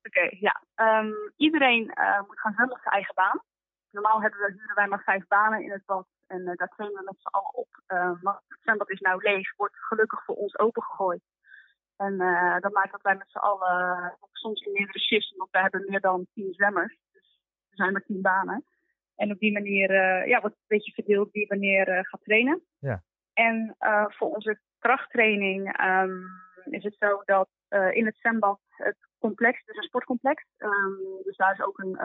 Oké, 0.02 0.28
ja. 0.30 0.62
Ehm, 0.74 1.10
iedereen 1.36 1.84
moet 2.26 2.40
gaan 2.40 2.52
zwemmen 2.52 2.76
op 2.76 2.82
zijn 2.82 2.94
eigen 2.94 3.14
baan. 3.14 3.40
Normaal 3.90 4.22
hebben 4.22 4.40
we, 4.40 4.52
huren 4.52 4.74
wij 4.74 4.88
maar 4.88 5.02
vijf 5.02 5.26
banen 5.26 5.62
in 5.62 5.70
het 5.70 5.84
bad. 5.84 6.06
En 6.26 6.44
daar 6.44 6.72
trainen 6.76 6.98
we 6.98 7.04
met 7.04 7.20
z'n 7.20 7.26
allen 7.28 7.54
op. 7.54 7.68
Maar 8.22 8.40
het 8.48 8.58
zwembad 8.60 8.90
is 8.90 9.00
nou 9.00 9.22
leeg, 9.22 9.56
wordt 9.56 9.76
gelukkig 9.76 10.24
voor 10.24 10.34
ons 10.34 10.58
opengegooid. 10.58 11.22
En 12.06 12.20
eh, 12.20 12.60
dat 12.60 12.72
maakt 12.72 12.92
dat 12.92 13.02
wij 13.02 13.16
met 13.16 13.30
z'n 13.30 13.38
allen 13.38 13.98
uh, 13.98 14.28
soms 14.32 14.60
in 14.60 14.72
meerdere 14.72 14.98
shifts, 14.98 15.34
want 15.36 15.50
we 15.50 15.58
hebben 15.58 15.84
meer 15.86 16.00
dan 16.00 16.26
tien 16.34 16.52
zwemmers. 16.52 16.96
Dus 17.12 17.40
er 17.70 17.76
zijn 17.76 17.92
maar 17.92 18.04
tien 18.04 18.22
banen. 18.22 18.64
En 19.16 19.30
op 19.30 19.38
die 19.38 19.52
manier 19.52 19.90
uh, 19.90 20.26
ja, 20.26 20.40
wordt 20.40 20.56
een 20.56 20.76
beetje 20.76 20.92
verdeeld 20.92 21.30
wie 21.30 21.46
wanneer 21.46 22.06
gaat 22.06 22.22
trainen. 22.22 22.62
Ja. 22.78 23.02
En 23.32 23.76
voor 24.08 24.34
onze 24.34 24.60
krachttraining 24.78 25.80
um, 25.84 26.26
is 26.64 26.84
het 26.84 26.96
zo 26.98 27.22
dat 27.24 27.48
in 27.92 28.06
het 28.06 28.16
zwembad 28.16 28.60
het 28.68 28.96
complex, 29.18 29.64
dus 29.64 29.76
een 29.76 29.82
sportcomplex, 29.82 30.44
um, 30.58 30.98
dus 31.22 31.36
daar 31.36 31.52
is 31.52 31.60
ook 31.60 31.78
een, 31.78 31.98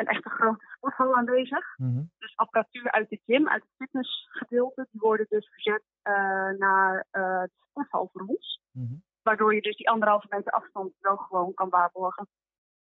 een 0.00 0.06
echte 0.06 0.30
grote 0.30 0.66
sporthal 0.76 1.16
aanwezig. 1.16 1.76
Mm 1.76 1.94
-hmm. 1.94 2.10
Dus 2.18 2.36
apparatuur 2.36 2.90
uit 2.90 3.08
de 3.08 3.20
gym, 3.26 3.48
uit 3.48 3.62
het 3.62 3.72
fitnessgedeelte, 3.76 4.86
die 4.90 5.00
worden 5.00 5.26
dus 5.28 5.48
verzet 5.48 5.82
uh, 6.04 6.14
naar 6.58 7.06
uh, 7.12 7.42
de 7.42 7.64
sporthal 7.68 8.08
voor 8.12 8.24
ons. 8.26 8.60
Mm 8.72 8.86
-hmm. 8.86 9.02
Waardoor 9.22 9.54
je 9.54 9.60
dus 9.60 9.76
die 9.76 9.90
anderhalve 9.90 10.26
meter 10.30 10.52
afstand 10.52 10.92
wel 11.00 11.16
gewoon 11.16 11.54
kan 11.54 11.68
waarborgen. 11.68 12.28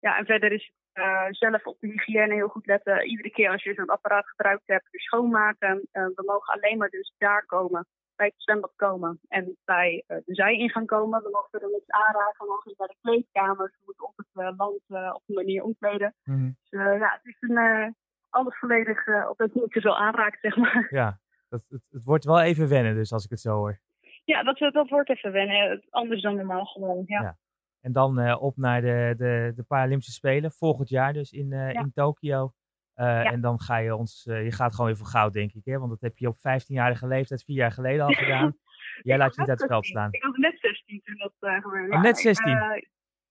Ja, 0.01 0.17
en 0.17 0.25
verder 0.25 0.53
is 0.53 0.73
uh, 0.95 1.27
zelf 1.31 1.67
op 1.67 1.81
de 1.81 1.87
hygiëne 1.87 2.35
heel 2.35 2.49
goed 2.49 2.67
letten. 2.67 3.07
Iedere 3.07 3.31
keer 3.31 3.51
als 3.51 3.63
je 3.63 3.75
zo'n 3.75 3.89
apparaat 3.89 4.29
gebruikt 4.29 4.67
hebt, 4.67 4.89
dus 4.91 5.03
schoonmaken. 5.03 5.89
we 5.93 6.23
mogen 6.27 6.55
alleen 6.55 6.79
maar 6.79 6.89
dus 6.89 7.15
daar 7.19 7.47
komen, 7.47 7.87
bij 8.19 8.27
het 8.27 8.43
zwembad 8.43 8.73
komen 8.77 9.21
en 9.29 9.57
bij 9.65 10.05
de 10.07 10.35
zijingang 10.35 10.87
komen. 10.87 11.23
We 11.23 11.29
mogen 11.33 11.61
er 11.61 11.71
niks 11.71 11.91
aanraken, 11.91 12.47
we 12.47 12.51
mogen 12.53 12.75
naar 12.77 12.89
de 12.89 12.97
kleedkamers. 13.01 13.73
We 13.73 13.83
moeten 13.85 14.07
op 14.07 14.17
het 14.17 14.57
land 14.57 15.15
op 15.15 15.23
een 15.27 15.35
manier 15.35 15.63
omkleden. 15.63 16.15
Mm 16.25 16.35
-hmm. 16.35 16.57
Dus 16.63 16.81
ja, 16.81 17.21
het 17.23 17.35
is 17.35 17.37
een, 17.41 17.95
alles 18.29 18.59
volledig 18.59 19.29
op 19.29 19.39
dat 19.39 19.51
je 19.53 19.81
zo 19.81 19.91
aanraakt, 19.91 20.41
zeg 20.41 20.57
maar. 20.57 20.87
Ja, 20.91 21.19
dat, 21.49 21.63
het, 21.69 21.83
het, 21.91 22.05
wordt 22.05 22.25
wel 22.25 22.41
even 22.41 22.69
wennen 22.69 22.95
dus, 22.95 23.13
als 23.13 23.25
ik 23.25 23.31
het 23.31 23.41
zo 23.41 23.57
hoor. 23.57 23.81
Ja, 24.25 24.43
dat, 24.43 24.59
dat 24.59 24.89
wordt 24.89 25.11
even 25.11 25.33
wennen. 25.33 25.87
Anders 25.91 26.23
dan 26.23 26.37
normaal 26.37 26.65
gewoon, 26.65 27.03
ja. 27.07 27.23
ja. 27.23 27.39
En 27.81 27.93
dan 27.93 28.39
op 28.39 28.57
naar 28.57 28.81
de, 28.81 29.15
de, 29.17 29.53
de 29.57 29.63
Paralympische 29.63 30.13
Spelen, 30.13 30.53
volgend 30.53 30.89
jaar 30.89 31.13
dus 31.13 31.33
in, 31.33 31.49
Ja. 31.49 31.69
in 31.69 31.93
Tokio. 31.95 32.53
Uh, 33.01 33.05
Ja. 33.05 33.25
En 33.25 33.41
dan 33.41 33.61
ga 33.61 33.77
je 33.77 33.95
ons, 33.95 34.23
je 34.25 34.53
gaat 34.53 34.71
gewoon 34.73 34.87
weer 34.87 34.97
voor 34.97 35.07
goud, 35.07 35.33
denk 35.33 35.53
ik. 35.53 35.65
Hè? 35.65 35.79
Want 35.79 35.91
dat 35.91 36.01
heb 36.01 36.19
je 36.19 36.29
op 36.29 36.37
15-jarige 36.37 37.07
leeftijd, 37.07 37.45
vier 37.45 37.57
jaar 37.57 37.73
geleden 37.73 38.05
al 38.07 38.13
gedaan. 38.13 38.57
Jij 39.09 39.19
laat 39.19 39.35
je 39.35 39.41
niet 39.41 39.51
uit 39.51 39.61
het 39.61 39.69
veld 39.69 39.87
16. 39.87 39.91
staan. 40.03 40.13
Ik 40.13 40.23
was 40.23 40.37
net 40.37 40.61
16 40.61 41.01
toen 41.05 41.17
dat 41.17 41.33
eh, 41.39 41.61
gebeurde. 41.63 41.95
Oh, 41.95 42.03
net 42.03 42.17
ik, 42.17 42.23
16? 42.23 42.57
eh, 42.57 42.83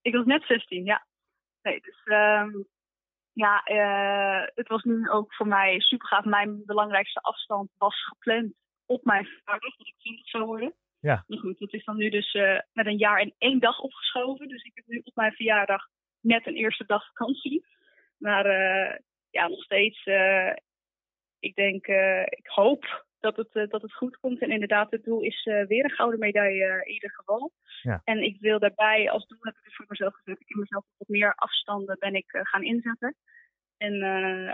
ik 0.02 0.14
was 0.14 0.24
net 0.24 0.42
16, 0.42 0.84
ja. 0.84 1.06
Nee, 1.62 1.80
dus 1.80 2.00
ehm, 2.04 2.50
ja, 3.32 3.62
eh, 3.64 4.48
het 4.54 4.68
was 4.68 4.82
nu 4.82 5.10
ook 5.10 5.34
voor 5.34 5.46
mij 5.46 5.80
super 5.80 6.06
gaaf. 6.08 6.24
Mijn 6.24 6.62
belangrijkste 6.64 7.20
afstand 7.20 7.70
was 7.78 8.04
gepland 8.06 8.52
op 8.86 9.04
mijn 9.04 9.24
verjaardag, 9.24 9.76
dat 9.76 9.86
ik 9.86 9.94
20 9.98 10.28
zou 10.28 10.44
worden. 10.44 10.74
Ja. 11.00 11.24
Maar 11.26 11.38
goed, 11.38 11.58
dat 11.58 11.72
is 11.72 11.84
dan 11.84 11.96
nu 11.96 12.10
dus 12.10 12.32
eh, 12.32 12.58
met 12.72 12.86
een 12.86 12.96
jaar 12.96 13.20
en 13.20 13.34
één 13.38 13.58
dag 13.60 13.78
opgeschoven. 13.78 14.48
Dus 14.48 14.62
ik 14.62 14.72
heb 14.74 14.86
nu 14.86 15.00
op 15.04 15.14
mijn 15.14 15.32
verjaardag 15.32 15.86
net 16.20 16.46
een 16.46 16.54
eerste 16.56 16.84
dag 16.86 17.06
vakantie. 17.06 17.66
Maar 18.18 18.46
eh, 18.46 18.98
ja, 19.30 19.48
nog 19.48 19.62
steeds, 19.62 20.04
eh, 20.04 20.52
ik 21.38 21.54
denk, 21.54 21.86
eh, 21.86 22.22
ik 22.22 22.46
hoop 22.46 23.06
dat 23.20 23.36
het, 23.36 23.52
eh, 23.52 23.68
dat 23.68 23.82
het 23.82 23.94
goed 23.94 24.16
komt. 24.16 24.40
En 24.40 24.50
inderdaad, 24.50 24.90
het 24.90 25.04
doel 25.04 25.20
is 25.20 25.44
weer 25.44 25.84
een 25.84 25.90
gouden 25.90 26.18
medaille 26.18 26.82
in 26.84 26.92
ieder 26.92 27.10
geval. 27.10 27.52
Ja. 27.82 28.00
En 28.04 28.22
ik 28.22 28.40
wil 28.40 28.58
daarbij, 28.58 29.10
als 29.10 29.26
doel 29.26 29.38
heb 29.40 29.54
ik 29.54 29.64
het 29.64 29.74
voor 29.74 29.86
mezelf 29.88 30.14
gezet, 30.14 30.40
ik 30.40 30.48
heb 30.48 30.58
mezelf 30.58 30.84
wat 30.96 31.08
meer 31.08 31.34
afstanden 31.34 31.96
ben 31.98 32.14
ik 32.14 32.26
gaan 32.42 32.62
inzetten. 32.62 33.14
En 33.76 34.00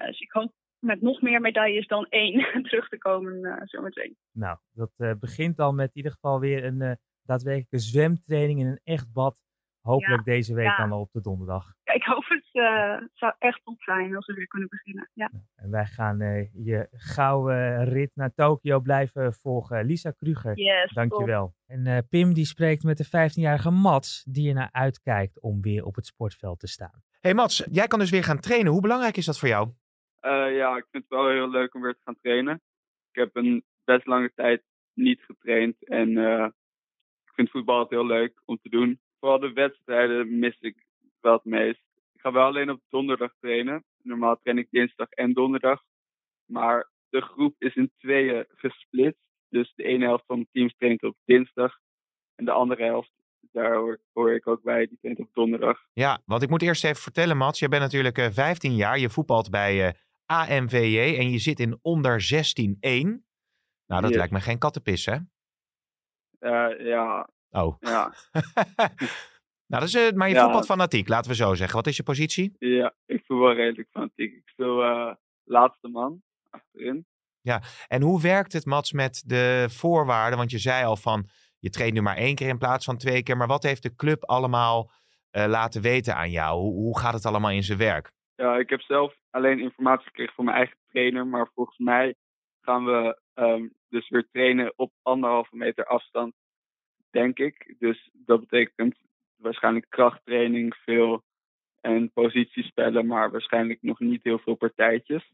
dus 0.07 0.21
ik 0.21 0.33
hoop 0.33 0.53
met 0.79 1.01
nog 1.01 1.23
meer 1.23 1.41
medailles 1.41 1.87
dan 1.87 2.07
één 2.09 2.41
terug 2.69 2.89
te 2.89 2.99
komen 2.99 3.63
zometeen. 3.65 4.17
Nou, 4.33 4.59
dat 4.73 5.21
begint 5.21 5.57
dan 5.57 5.75
met 5.75 5.89
in 5.89 5.97
ieder 5.97 6.13
geval 6.13 6.41
weer 6.41 6.65
een 6.65 6.99
daadwerkelijke 7.23 7.79
zwemtraining 7.79 8.61
in 8.61 8.67
een 8.67 8.81
echt 8.85 9.13
bad. 9.13 9.43
Hopelijk 9.81 10.25
deze 10.25 10.55
week 10.55 10.67
ja. 10.67 10.77
dan 10.77 10.93
al 10.93 11.01
op 11.01 11.13
de 11.13 11.21
donderdag. 11.21 11.75
Ja, 11.85 11.93
ik 11.93 12.03
hoop 12.03 12.25
het. 12.29 12.44
Eh, 12.55 13.01
het 13.01 13.11
zou 13.15 13.33
echt 13.39 13.61
top 13.65 13.83
zijn 13.83 14.17
als 14.17 14.27
we 14.27 14.35
weer 14.35 14.47
kunnen 14.47 14.69
beginnen. 14.69 15.11
Ja. 15.15 15.31
En 15.55 15.71
wij 15.71 15.87
gaan 15.87 16.21
eh, 16.21 16.49
je 16.53 16.89
gouden 16.93 17.85
rit 17.85 18.11
naar 18.15 18.35
Tokio 18.35 18.81
blijven 18.81 19.33
volgen. 19.33 19.85
Lisa 19.85 20.11
Kruger, 20.11 20.59
Yes, 20.59 20.93
dankjewel. 20.93 21.55
En 21.67 21.87
eh, 21.87 21.99
Pim 22.11 22.33
die 22.33 22.45
spreekt 22.45 22.83
met 22.83 22.97
de 22.97 23.07
15-jarige 23.07 23.71
Mats 23.71 24.25
die 24.25 24.49
er 24.49 24.55
naar 24.55 24.69
uitkijkt 24.73 25.41
om 25.41 25.63
weer 25.63 25.85
op 25.85 25.95
het 25.95 26.07
sportveld 26.07 26.61
te 26.61 26.67
staan. 26.67 27.03
hey 27.21 27.35
Mats, 27.35 27.67
jij 27.71 27.87
kan 27.87 27.99
dus 27.99 28.11
weer 28.11 28.25
gaan 28.25 28.41
trainen. 28.41 28.73
Hoe 28.73 28.81
belangrijk 28.81 29.17
is 29.17 29.27
dat 29.27 29.39
voor 29.39 29.49
jou? 29.49 29.69
Uh, 30.23 30.57
ja, 30.57 30.77
ik 30.77 30.87
vind 30.91 31.05
het 31.09 31.19
wel 31.19 31.29
heel 31.29 31.51
leuk 31.51 31.75
om 31.75 31.83
weer 31.83 31.95
te 31.95 32.01
gaan 32.05 32.19
trainen. 32.21 32.55
Ik 33.11 33.21
heb 33.21 33.37
een 33.37 33.65
best 33.85 34.07
lange 34.07 34.33
tijd 34.35 34.63
niet 34.93 35.21
getraind 35.21 35.89
en 35.89 36.09
uh, 36.09 36.49
ik 37.25 37.33
vind 37.35 37.51
voetbal 37.51 37.79
altijd 37.79 38.01
heel 38.01 38.09
leuk 38.09 38.43
om 38.45 38.59
te 38.63 38.69
doen. 38.69 39.01
Vooral 39.21 39.39
de 39.39 39.53
wedstrijden 39.53 40.39
mis 40.39 40.57
ik 40.61 40.77
wel 41.21 41.33
het 41.33 41.45
meest. 41.45 41.83
Ik 42.25 42.31
ga 42.31 42.37
wel 42.37 42.47
alleen 42.49 42.71
op 42.71 42.81
donderdag 42.89 43.33
trainen. 43.41 43.85
Normaal 44.03 44.37
train 44.43 44.59
ik 44.59 44.67
dinsdag 44.71 45.09
en 45.09 45.33
donderdag. 45.33 45.83
Maar 46.45 46.91
de 47.09 47.21
groep 47.21 47.55
is 47.59 47.75
in 47.75 47.93
tweeën 47.99 48.45
gesplitst. 48.49 49.21
Dus 49.49 49.73
de 49.75 49.83
ene 49.85 50.05
helft 50.05 50.25
van 50.27 50.39
het 50.39 50.49
team 50.53 50.69
traint 50.69 51.03
op 51.03 51.17
dinsdag. 51.25 51.77
En 52.35 52.45
de 52.45 52.51
andere 52.51 52.85
helft, 52.85 53.11
daar 53.41 53.75
hoor, 53.75 54.01
hoor 54.13 54.35
ik 54.35 54.47
ook 54.47 54.63
bij, 54.63 54.87
die 54.87 54.99
traint 55.01 55.19
op 55.19 55.29
donderdag. 55.33 55.81
Ja, 55.93 56.23
want 56.25 56.43
ik 56.43 56.49
moet 56.49 56.63
eerst 56.63 56.85
even 56.85 57.03
vertellen, 57.03 57.37
Mats. 57.37 57.59
Jij 57.59 57.69
bent 57.69 57.83
natuurlijk 57.83 58.19
uh, 58.19 58.27
15 58.31 58.75
jaar. 58.75 58.99
Je 58.99 59.11
voetbalt 59.11 59.51
bij 59.51 59.87
uh, 59.87 59.93
AMVJ 60.27 60.99
en 61.19 61.31
je 61.31 61.39
zit 61.39 61.61
in 61.61 61.79
onder 61.83 62.23
16-1. 62.23 62.75
Nou, 62.81 63.23
dat 63.87 64.09
Yes. 64.09 64.17
lijkt 64.17 64.33
me 64.33 64.41
geen 64.41 64.59
kattenpis, 64.59 65.05
hè? 65.07 65.17
Uh, 66.41 66.87
ja. 66.87 67.29
Oh. 67.51 67.77
Ja. 67.81 68.13
nou, 69.67 69.83
dat 69.83 69.83
is, 69.83 69.95
uh, 69.95 70.13
maar 70.17 70.29
je 70.29 70.35
Ja. 70.35 70.43
voetbalt 70.43 70.67
fanatiek, 70.67 71.09
laten 71.09 71.31
we 71.31 71.37
zo 71.37 71.55
zeggen. 71.55 71.77
Wat 71.77 71.87
is 71.87 71.97
je 71.97 72.03
positie? 72.03 72.57
Ja, 72.59 72.95
ik 73.07 73.25
voel 73.27 73.39
wel 73.39 73.53
redelijk 73.55 73.89
fanatiek. 73.91 74.33
Ik 74.35 74.49
speel 74.49 74.85
uh, 74.85 75.13
laatste 75.45 75.89
man 75.89 76.23
achterin. 76.51 77.07
Ja, 77.41 77.63
en 77.89 78.03
hoe 78.03 78.23
werkt 78.23 78.53
het, 78.53 78.65
Mats, 78.65 78.93
met 78.93 79.23
de 79.27 79.67
voorwaarden? 79.71 80.39
Want 80.39 80.51
je 80.51 80.59
zei 80.59 80.85
al 80.85 80.97
van, 80.97 81.29
je 81.59 81.71
traint 81.71 81.95
nu 81.95 82.01
maar 82.01 82.17
één 82.17 82.35
keer 82.35 82.49
in 82.49 82.59
plaats 82.59 82.85
van 82.85 82.97
twee 82.97 83.23
keer. 83.23 83.37
Maar 83.37 83.47
wat 83.47 83.63
heeft 83.63 83.83
de 83.83 83.95
club 83.95 84.25
allemaal 84.25 84.91
uh, 85.33 85.45
laten 85.47 85.83
weten 85.83 86.17
aan 86.17 86.31
jou? 86.31 86.61
Hoe, 86.61 86.73
hoe 86.73 86.99
gaat 86.99 87.15
het 87.15 87.27
allemaal 87.27 87.51
in 87.51 87.63
zijn 87.63 87.79
werk? 87.79 88.13
Ja, 88.35 88.57
ik 88.57 88.71
heb 88.71 88.81
zelf 88.81 89.15
alleen 89.31 89.61
informatie 89.61 90.05
gekregen 90.07 90.35
van 90.35 90.45
mijn 90.45 90.57
eigen 90.57 90.77
trainer. 90.91 91.27
Maar 91.27 91.51
volgens 91.55 91.79
mij 91.79 92.15
gaan 92.61 92.85
we 92.85 93.19
um, 93.35 93.73
dus 93.89 94.09
weer 94.09 94.29
trainen 94.33 94.73
op 94.77 94.93
anderhalve 95.03 95.57
meter 95.57 95.87
afstand, 95.87 96.35
denk 97.11 97.39
ik. 97.39 97.75
Dus 97.79 98.11
dat 98.13 98.41
betekent 98.41 98.97
waarschijnlijk 99.45 99.87
krachttraining, 99.89 100.75
veel 100.75 101.23
en 101.81 102.13
positiespellen, 102.13 103.07
maar 103.07 103.31
waarschijnlijk 103.31 103.83
nog 103.83 104.01
niet 104.01 104.23
heel 104.23 104.39
veel 104.39 104.55
partijtjes. 104.55 105.33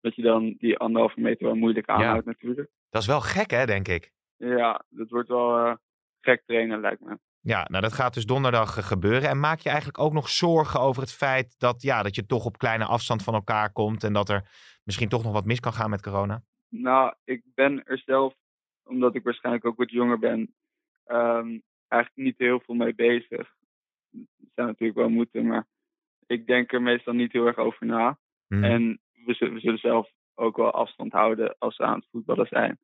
Dat 0.00 0.14
je 0.14 0.22
dan 0.22 0.54
die 0.58 0.78
anderhalve 0.78 1.20
meter 1.20 1.46
wel 1.46 1.54
moeilijk 1.54 1.88
aanhoudt 1.88 2.24
ja. 2.24 2.30
natuurlijk. 2.30 2.70
Dat 2.90 3.02
is 3.02 3.08
wel 3.08 3.20
gek, 3.20 3.50
hè, 3.50 3.66
denk 3.66 3.88
ik. 3.88 4.10
Ja, 4.36 4.84
dat 4.88 5.08
wordt 5.08 5.28
wel 5.28 5.66
uh, 5.66 5.74
gek 6.20 6.42
trainen, 6.46 6.80
lijkt 6.80 7.00
me. 7.00 7.18
Ja, 7.40 7.66
nou 7.68 7.82
dat 7.82 7.92
gaat 7.92 8.14
dus 8.14 8.26
donderdag 8.26 8.88
gebeuren. 8.88 9.28
En 9.28 9.40
maak 9.40 9.58
je 9.58 9.68
eigenlijk 9.68 9.98
ook 9.98 10.12
nog 10.12 10.28
zorgen 10.28 10.80
over 10.80 11.02
het 11.02 11.12
feit 11.12 11.58
dat, 11.58 11.82
ja, 11.82 12.02
dat 12.02 12.14
je 12.14 12.26
toch 12.26 12.44
op 12.44 12.58
kleine 12.58 12.84
afstand 12.84 13.22
van 13.22 13.34
elkaar 13.34 13.72
komt 13.72 14.04
en 14.04 14.12
dat 14.12 14.28
er 14.28 14.48
misschien 14.84 15.08
toch 15.08 15.22
nog 15.22 15.32
wat 15.32 15.44
mis 15.44 15.60
kan 15.60 15.72
gaan 15.72 15.90
met 15.90 16.02
corona? 16.02 16.42
Nou, 16.68 17.14
ik 17.24 17.42
ben 17.54 17.84
er 17.84 17.98
zelf, 17.98 18.34
omdat 18.84 19.14
ik 19.14 19.24
waarschijnlijk 19.24 19.64
ook 19.64 19.76
wat 19.76 19.90
jonger 19.90 20.18
ben, 20.18 20.54
um, 21.06 21.62
eigenlijk 21.90 22.26
niet 22.26 22.38
heel 22.38 22.60
veel 22.60 22.74
mee 22.74 22.94
bezig. 22.94 23.54
Dat 24.10 24.50
zou 24.54 24.66
natuurlijk 24.66 24.98
wel 24.98 25.08
moeten, 25.08 25.46
maar 25.46 25.66
ik 26.26 26.46
denk 26.46 26.72
er 26.72 26.82
meestal 26.82 27.14
niet 27.14 27.32
heel 27.32 27.46
erg 27.46 27.56
over 27.56 27.86
na. 27.86 28.18
Mhm. 28.46 28.60
Mm. 28.60 28.64
En 28.64 29.00
we 29.24 29.34
zullen, 29.34 29.54
we 29.54 29.60
zullen, 29.60 29.78
zelf 29.78 30.10
ook 30.34 30.56
wel 30.56 30.70
afstand 30.70 31.12
houden 31.12 31.56
als 31.58 31.76
we 31.76 31.84
aan 31.84 31.98
het 31.98 32.08
voetballen 32.10 32.46
zijn. 32.46 32.78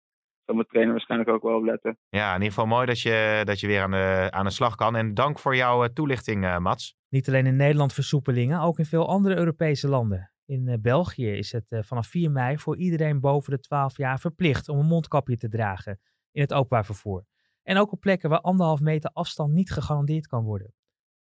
Zal 0.44 0.54
mijn 0.54 0.66
trainer 0.66 0.92
waarschijnlijk 0.92 1.30
ook 1.30 1.42
wel 1.42 1.56
op 1.56 1.64
letten. 1.64 1.98
Ja, 2.08 2.28
in 2.28 2.34
ieder 2.34 2.48
geval 2.48 2.66
mooi 2.66 2.86
dat 2.86 3.00
je, 3.00 3.42
dat 3.44 3.60
je 3.60 3.66
weer 3.66 3.82
aan 3.82 3.90
de, 3.90 4.28
aan 4.30 4.44
de 4.44 4.50
slag 4.50 4.74
kan. 4.74 4.96
En 4.96 5.14
dank 5.14 5.38
voor 5.38 5.56
jouw 5.56 5.82
uh, 5.82 5.88
toelichting, 5.88 6.44
uh, 6.44 6.58
Mats. 6.58 6.96
Niet 7.08 7.28
alleen 7.28 7.46
in 7.46 7.56
Nederland 7.56 7.92
versoepelingen, 7.92 8.60
ook 8.60 8.78
in 8.78 8.84
veel 8.84 9.08
andere 9.08 9.36
Europese 9.36 9.88
landen. 9.88 10.30
In 10.44 10.68
uh, 10.68 10.74
België 10.80 11.30
is 11.30 11.52
het 11.52 11.86
vanaf 11.86 12.06
4 12.06 12.30
mei 12.30 12.58
voor 12.58 12.76
iedereen 12.76 13.20
boven 13.20 13.52
de 13.52 13.60
12 13.60 13.96
jaar 13.96 14.18
verplicht 14.18 14.68
om 14.68 14.78
een 14.78 14.86
mondkapje 14.86 15.36
te 15.36 15.48
dragen 15.48 16.00
in 16.32 16.40
het 16.40 16.52
openbaar 16.52 16.84
vervoer. 16.84 17.24
En 17.66 17.76
ook 17.76 17.92
op 17.92 18.00
plekken 18.00 18.30
waar 18.30 18.40
anderhalf 18.40 18.80
meter 18.80 19.10
afstand 19.12 19.52
niet 19.52 19.70
gegarandeerd 19.70 20.26
kan 20.26 20.44
worden. 20.44 20.74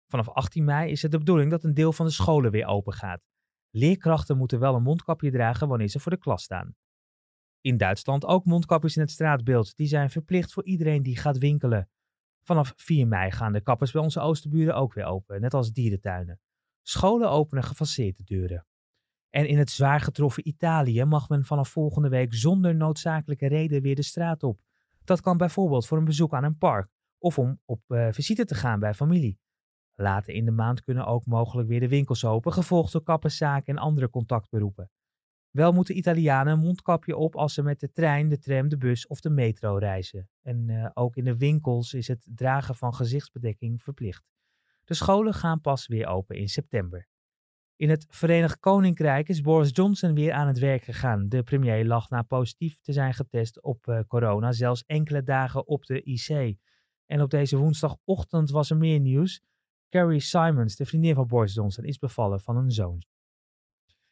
Vanaf 0.07 0.29
18 0.29 0.65
mei 0.65 0.91
is 0.91 1.03
het 1.03 1.11
de 1.11 1.19
bedoeling 1.19 1.51
dat 1.51 1.65
een 1.65 1.75
deel 1.75 1.93
van 1.93 2.07
de 2.07 2.13
scholen 2.13 2.51
weer 2.51 2.67
open 2.67 2.93
gaat. 2.93 3.23
Leerkrachten 3.71 4.37
moeten 4.37 4.59
wel 4.61 4.75
een 4.75 4.83
mondkapje 4.83 5.31
dragen 5.31 5.69
wanneer 5.69 5.89
ze 5.89 6.01
voor 6.01 6.13
de 6.13 6.19
klas 6.19 6.43
staan. 6.43 6.75
In 7.61 7.77
Duitsland 7.77 8.25
ook 8.25 8.45
mondkapjes 8.45 8.97
in 8.97 9.03
het 9.03 9.11
straatbeeld. 9.11 9.77
Die 9.77 9.87
zijn 9.87 10.11
verplicht 10.11 10.53
voor 10.53 10.65
iedereen 10.65 11.03
die 11.03 11.17
gaat 11.17 11.39
winkelen. 11.39 11.89
Vanaf 12.43 12.73
4 12.77 13.09
mei 13.09 13.31
gaan 13.31 13.53
de 13.53 13.61
kappers 13.61 13.93
bij 13.93 14.03
onze 14.03 14.21
oosterburen 14.21 14.75
ook 14.75 14.95
weer 14.95 15.05
open, 15.05 15.41
net 15.41 15.55
als 15.55 15.73
dierentuinen. 15.73 16.41
Scholen 16.83 17.31
openen 17.31 17.65
gefaseerd 17.65 18.17
de 18.17 18.25
deuren. 18.25 18.67
En 19.31 19.49
in 19.49 19.59
het 19.59 19.71
zwaar 19.71 20.01
getroffen 20.01 20.49
Italië 20.49 21.05
mag 21.05 21.29
men 21.29 21.45
vanaf 21.45 21.69
volgende 21.69 22.09
week 22.09 22.35
zonder 22.35 22.75
noodzakelijke 22.75 23.47
reden 23.47 23.83
weer 23.83 23.95
de 23.95 24.03
straat 24.03 24.43
op. 24.43 24.61
Dat 25.05 25.21
kan 25.21 25.37
bijvoorbeeld 25.37 25.87
voor 25.87 25.99
een 25.99 26.05
bezoek 26.05 26.35
aan 26.35 26.45
een 26.45 26.59
park 26.59 26.89
of 27.19 27.39
om 27.39 27.61
op 27.65 27.81
uh, 27.89 28.09
visite 28.11 28.45
te 28.45 28.55
gaan 28.55 28.81
bij 28.81 28.95
familie. 28.95 29.39
Later 29.95 30.35
in 30.35 30.45
de 30.45 30.51
maand 30.51 30.83
kunnen 30.83 31.07
ook 31.07 31.27
mogelijk 31.27 31.69
weer 31.69 31.81
de 31.81 31.89
winkels 31.89 32.25
open, 32.25 32.53
gevolgd 32.53 32.93
door 32.93 33.03
kapperszaken 33.03 33.77
en 33.77 33.83
andere 33.83 34.11
contactberoepen. 34.11 34.91
Wel 35.51 35.73
moeten 35.73 35.97
Italianen 35.97 36.53
een 36.53 36.59
mondkapje 36.59 37.17
op 37.17 37.37
als 37.37 37.55
ze 37.55 37.63
met 37.63 37.81
de 37.81 37.91
trein, 37.91 38.29
de 38.29 38.39
tram, 38.39 38.69
de 38.69 38.77
bus 38.77 39.07
of 39.07 39.21
de 39.21 39.31
metro 39.31 39.77
reizen. 39.77 40.29
En 40.43 40.69
uh, 40.69 40.91
ook 40.95 41.17
in 41.17 41.25
de 41.25 41.37
winkels 41.37 41.95
is 41.95 42.09
het 42.09 42.29
dragen 42.35 42.75
van 42.75 42.95
gezichtsbedekking 42.95 43.83
verplicht. 43.83 44.25
De 44.85 44.95
scholen 44.95 45.35
gaan 45.35 45.61
pas 45.61 45.87
weer 45.87 46.07
open 46.07 46.37
in 46.37 46.49
september. 46.49 47.09
In 47.81 47.91
het 47.91 48.07
Verenigd 48.09 48.59
Koninkrijk 48.59 49.29
is 49.29 49.41
Boris 49.41 49.71
Johnson 49.73 50.15
weer 50.15 50.33
aan 50.33 50.47
het 50.47 50.59
werk 50.59 50.83
gegaan. 50.83 51.29
De 51.29 51.43
premier 51.43 51.87
lag 51.87 52.11
na 52.11 52.23
positief 52.23 52.79
te 52.81 52.93
zijn 52.93 53.15
getest 53.15 53.63
op 53.63 53.87
uh, 53.87 54.01
corona 54.09 54.53
zelfs 54.53 54.85
enkele 54.87 55.23
dagen 55.23 55.67
op 55.67 55.87
de 55.87 56.03
IC. 56.03 56.57
En 57.07 57.23
op 57.23 57.31
deze 57.31 57.57
woensdagochtend 57.57 58.51
was 58.51 58.71
er 58.71 58.77
meer 58.77 59.01
nieuws. 59.01 59.43
Carrie 59.89 60.21
Simons, 60.21 60.77
de 60.77 60.87
vriendin 60.87 61.15
van 61.15 61.27
Boris 61.27 61.55
Johnson, 61.55 61.85
is 61.85 61.99
bevallen 61.99 62.41
van 62.41 62.57
een 62.57 62.71
zoon. 62.71 63.03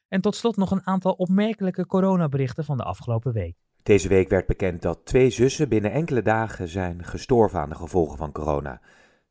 En 0.08 0.20
tot 0.20 0.36
slot 0.36 0.56
nog 0.56 0.70
een 0.70 0.86
aantal 0.86 1.12
opmerkelijke 1.12 1.86
coronaberichten 1.86 2.64
van 2.64 2.76
de 2.76 2.84
afgelopen 2.84 3.32
week. 3.32 3.56
Deze 3.82 4.08
week 4.08 4.28
werd 4.28 4.46
bekend 4.46 4.82
dat 4.82 5.04
twee 5.04 5.30
zussen 5.30 5.68
binnen 5.68 5.92
enkele 5.92 6.22
dagen 6.22 6.68
zijn 6.68 7.04
gestorven 7.04 7.60
aan 7.60 7.68
de 7.68 7.74
gevolgen 7.74 8.18
van 8.18 8.32
corona. 8.32 8.80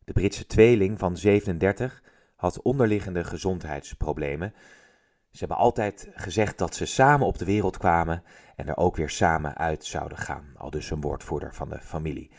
De 0.03 0.13
Britse 0.13 0.45
tweeling 0.45 0.99
van 0.99 1.17
37 1.17 2.03
had 2.37 2.61
onderliggende 2.61 3.23
gezondheidsproblemen. 3.23 4.53
Ze 5.31 5.39
hebben 5.39 5.57
altijd 5.57 6.09
gezegd 6.13 6.57
dat 6.57 6.75
ze 6.75 6.85
samen 6.85 7.27
op 7.27 7.37
de 7.37 7.45
wereld 7.45 7.77
kwamen 7.77 8.23
en 8.55 8.67
er 8.67 8.77
ook 8.77 8.95
weer 8.95 9.09
samen 9.09 9.57
uit 9.57 9.85
zouden 9.85 10.17
gaan, 10.17 10.53
al 10.57 10.69
dus 10.69 10.91
een 10.91 11.01
woordvoerder 11.01 11.53
van 11.53 11.69
de 11.69 11.79
familie. 11.79 12.31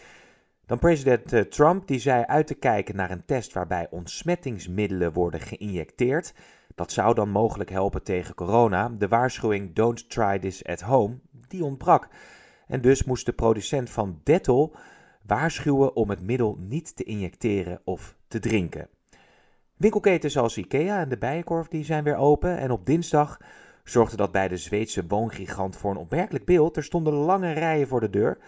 Dan 0.66 0.78
president 0.78 1.32
eh, 1.32 1.40
Trump 1.40 1.86
die 1.86 1.98
zei 1.98 2.24
uit 2.24 2.46
te 2.46 2.54
kijken 2.54 2.96
naar 2.96 3.10
een 3.10 3.24
test 3.24 3.52
waarbij 3.52 3.86
ontsmettingsmiddelen 3.90 5.12
worden 5.12 5.40
geïnjecteerd. 5.40 6.34
Dat 6.74 6.92
zou 6.92 7.14
dan 7.14 7.30
mogelijk 7.30 7.70
helpen 7.70 8.02
tegen 8.02 8.34
corona. 8.34 8.88
De 8.88 9.08
waarschuwing 9.08 9.74
Don't 9.74 10.10
try 10.10 10.38
this 10.38 10.64
at 10.64 10.80
home, 10.80 11.18
die 11.48 11.64
ontbrak. 11.64 12.08
En 12.66 12.80
dus 12.80 13.04
moest 13.04 13.26
de 13.26 13.32
producent 13.32 13.90
van 13.90 14.20
Dettol 14.22 14.74
waarschuwen 15.26 15.96
om 15.96 16.10
het 16.10 16.20
middel 16.20 16.56
niet 16.58 16.96
te 16.96 17.04
injecteren 17.04 17.80
of 17.84 18.16
te 18.28 18.38
drinken. 18.38 18.88
Winkelketens 19.78 20.32
zoals 20.32 20.56
IKEA 20.56 21.00
en 21.00 21.08
de 21.08 21.18
Bijenkorf 21.18 21.68
die 21.68 21.84
zijn 21.84 22.04
weer 22.04 22.16
open 22.16 22.58
en 22.58 22.70
op 22.70 22.86
dinsdag 22.86 23.38
zorgde 23.84 24.16
dat 24.16 24.32
bij 24.32 24.48
de 24.48 24.56
Zweedse 24.56 25.06
woongigant 25.06 25.76
voor 25.76 25.90
een 25.90 25.96
opmerkelijk 25.96 26.44
beeld. 26.44 26.76
Er 26.76 26.84
stonden 26.84 27.12
lange 27.12 27.52
rijen 27.52 27.88
voor 27.88 28.00
de 28.00 28.10
deur. 28.10 28.38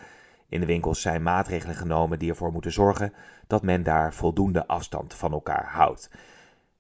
In 0.49 0.61
de 0.61 0.67
winkels 0.67 1.01
zijn 1.01 1.23
maatregelen 1.23 1.75
genomen 1.75 2.19
die 2.19 2.31
ervoor 2.31 2.53
moeten 2.53 2.73
zorgen 2.73 3.13
dat 3.47 3.63
men 3.63 3.83
daar 3.83 4.15
voldoende 4.15 4.67
afstand 4.67 5.15
van 5.15 5.33
elkaar 5.33 5.69
houdt. 5.73 6.11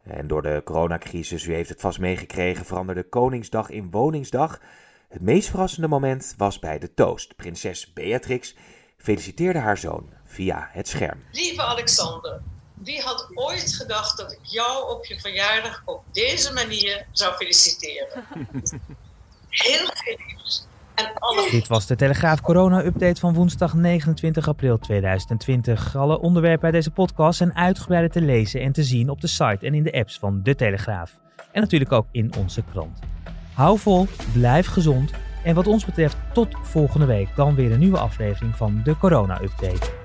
En 0.02 0.26
door 0.26 0.42
de 0.42 0.62
coronacrisis, 0.64 1.46
u 1.46 1.54
heeft 1.54 1.68
het 1.68 1.80
vast 1.80 1.98
meegekregen, 1.98 2.64
veranderde 2.64 3.02
Koningsdag 3.02 3.70
in 3.70 3.90
Woningsdag. 3.90 4.60
Het 5.08 5.22
meest 5.22 5.48
verrassende 5.48 5.88
moment 5.88 6.34
was 6.36 6.58
bij 6.58 6.78
de 6.78 6.94
toast. 6.94 7.36
Prinses 7.36 7.92
Beatrix 7.92 8.56
feliciteerde 8.96 9.58
haar 9.58 9.78
zoon 9.78 10.10
via 10.24 10.68
het 10.72 10.88
scherm. 10.88 11.18
Lieve 11.30 11.62
Alexander, 11.62 12.42
wie 12.84 13.00
had 13.00 13.28
ooit 13.34 13.74
gedacht 13.74 14.16
dat 14.16 14.32
ik 14.32 14.38
jou 14.42 14.90
op 14.90 15.04
je 15.04 15.20
verjaardag 15.20 15.82
op 15.84 16.02
deze 16.12 16.52
manier 16.52 17.06
zou 17.12 17.34
feliciteren? 17.34 18.24
Heel 19.48 19.86
geliefd. 19.86 20.68
Dit 21.50 21.68
was 21.68 21.86
de 21.86 21.96
Telegraaf 21.96 22.40
Corona-update 22.40 23.20
van 23.20 23.34
woensdag 23.34 23.74
29 23.74 24.48
april 24.48 24.78
2020. 24.78 25.96
Alle 25.96 26.20
onderwerpen 26.20 26.60
bij 26.60 26.70
deze 26.70 26.90
podcast 26.90 27.38
zijn 27.38 27.54
uitgebreid 27.54 28.12
te 28.12 28.20
lezen 28.20 28.60
en 28.60 28.72
te 28.72 28.82
zien 28.82 29.10
op 29.10 29.20
de 29.20 29.26
site 29.26 29.66
en 29.66 29.74
in 29.74 29.82
de 29.82 29.92
apps 29.92 30.18
van 30.18 30.42
De 30.42 30.54
Telegraaf. 30.54 31.18
En 31.52 31.60
natuurlijk 31.60 31.92
ook 31.92 32.06
in 32.10 32.32
onze 32.38 32.62
krant. 32.70 32.98
Hou 33.54 33.78
vol, 33.78 34.06
blijf 34.32 34.66
gezond 34.66 35.10
en 35.44 35.54
wat 35.54 35.66
ons 35.66 35.84
betreft 35.84 36.16
tot 36.32 36.56
volgende 36.62 37.06
week 37.06 37.28
dan 37.36 37.54
weer 37.54 37.72
een 37.72 37.78
nieuwe 37.78 37.98
aflevering 37.98 38.56
van 38.56 38.80
de 38.84 38.96
Corona-update. 38.96 39.99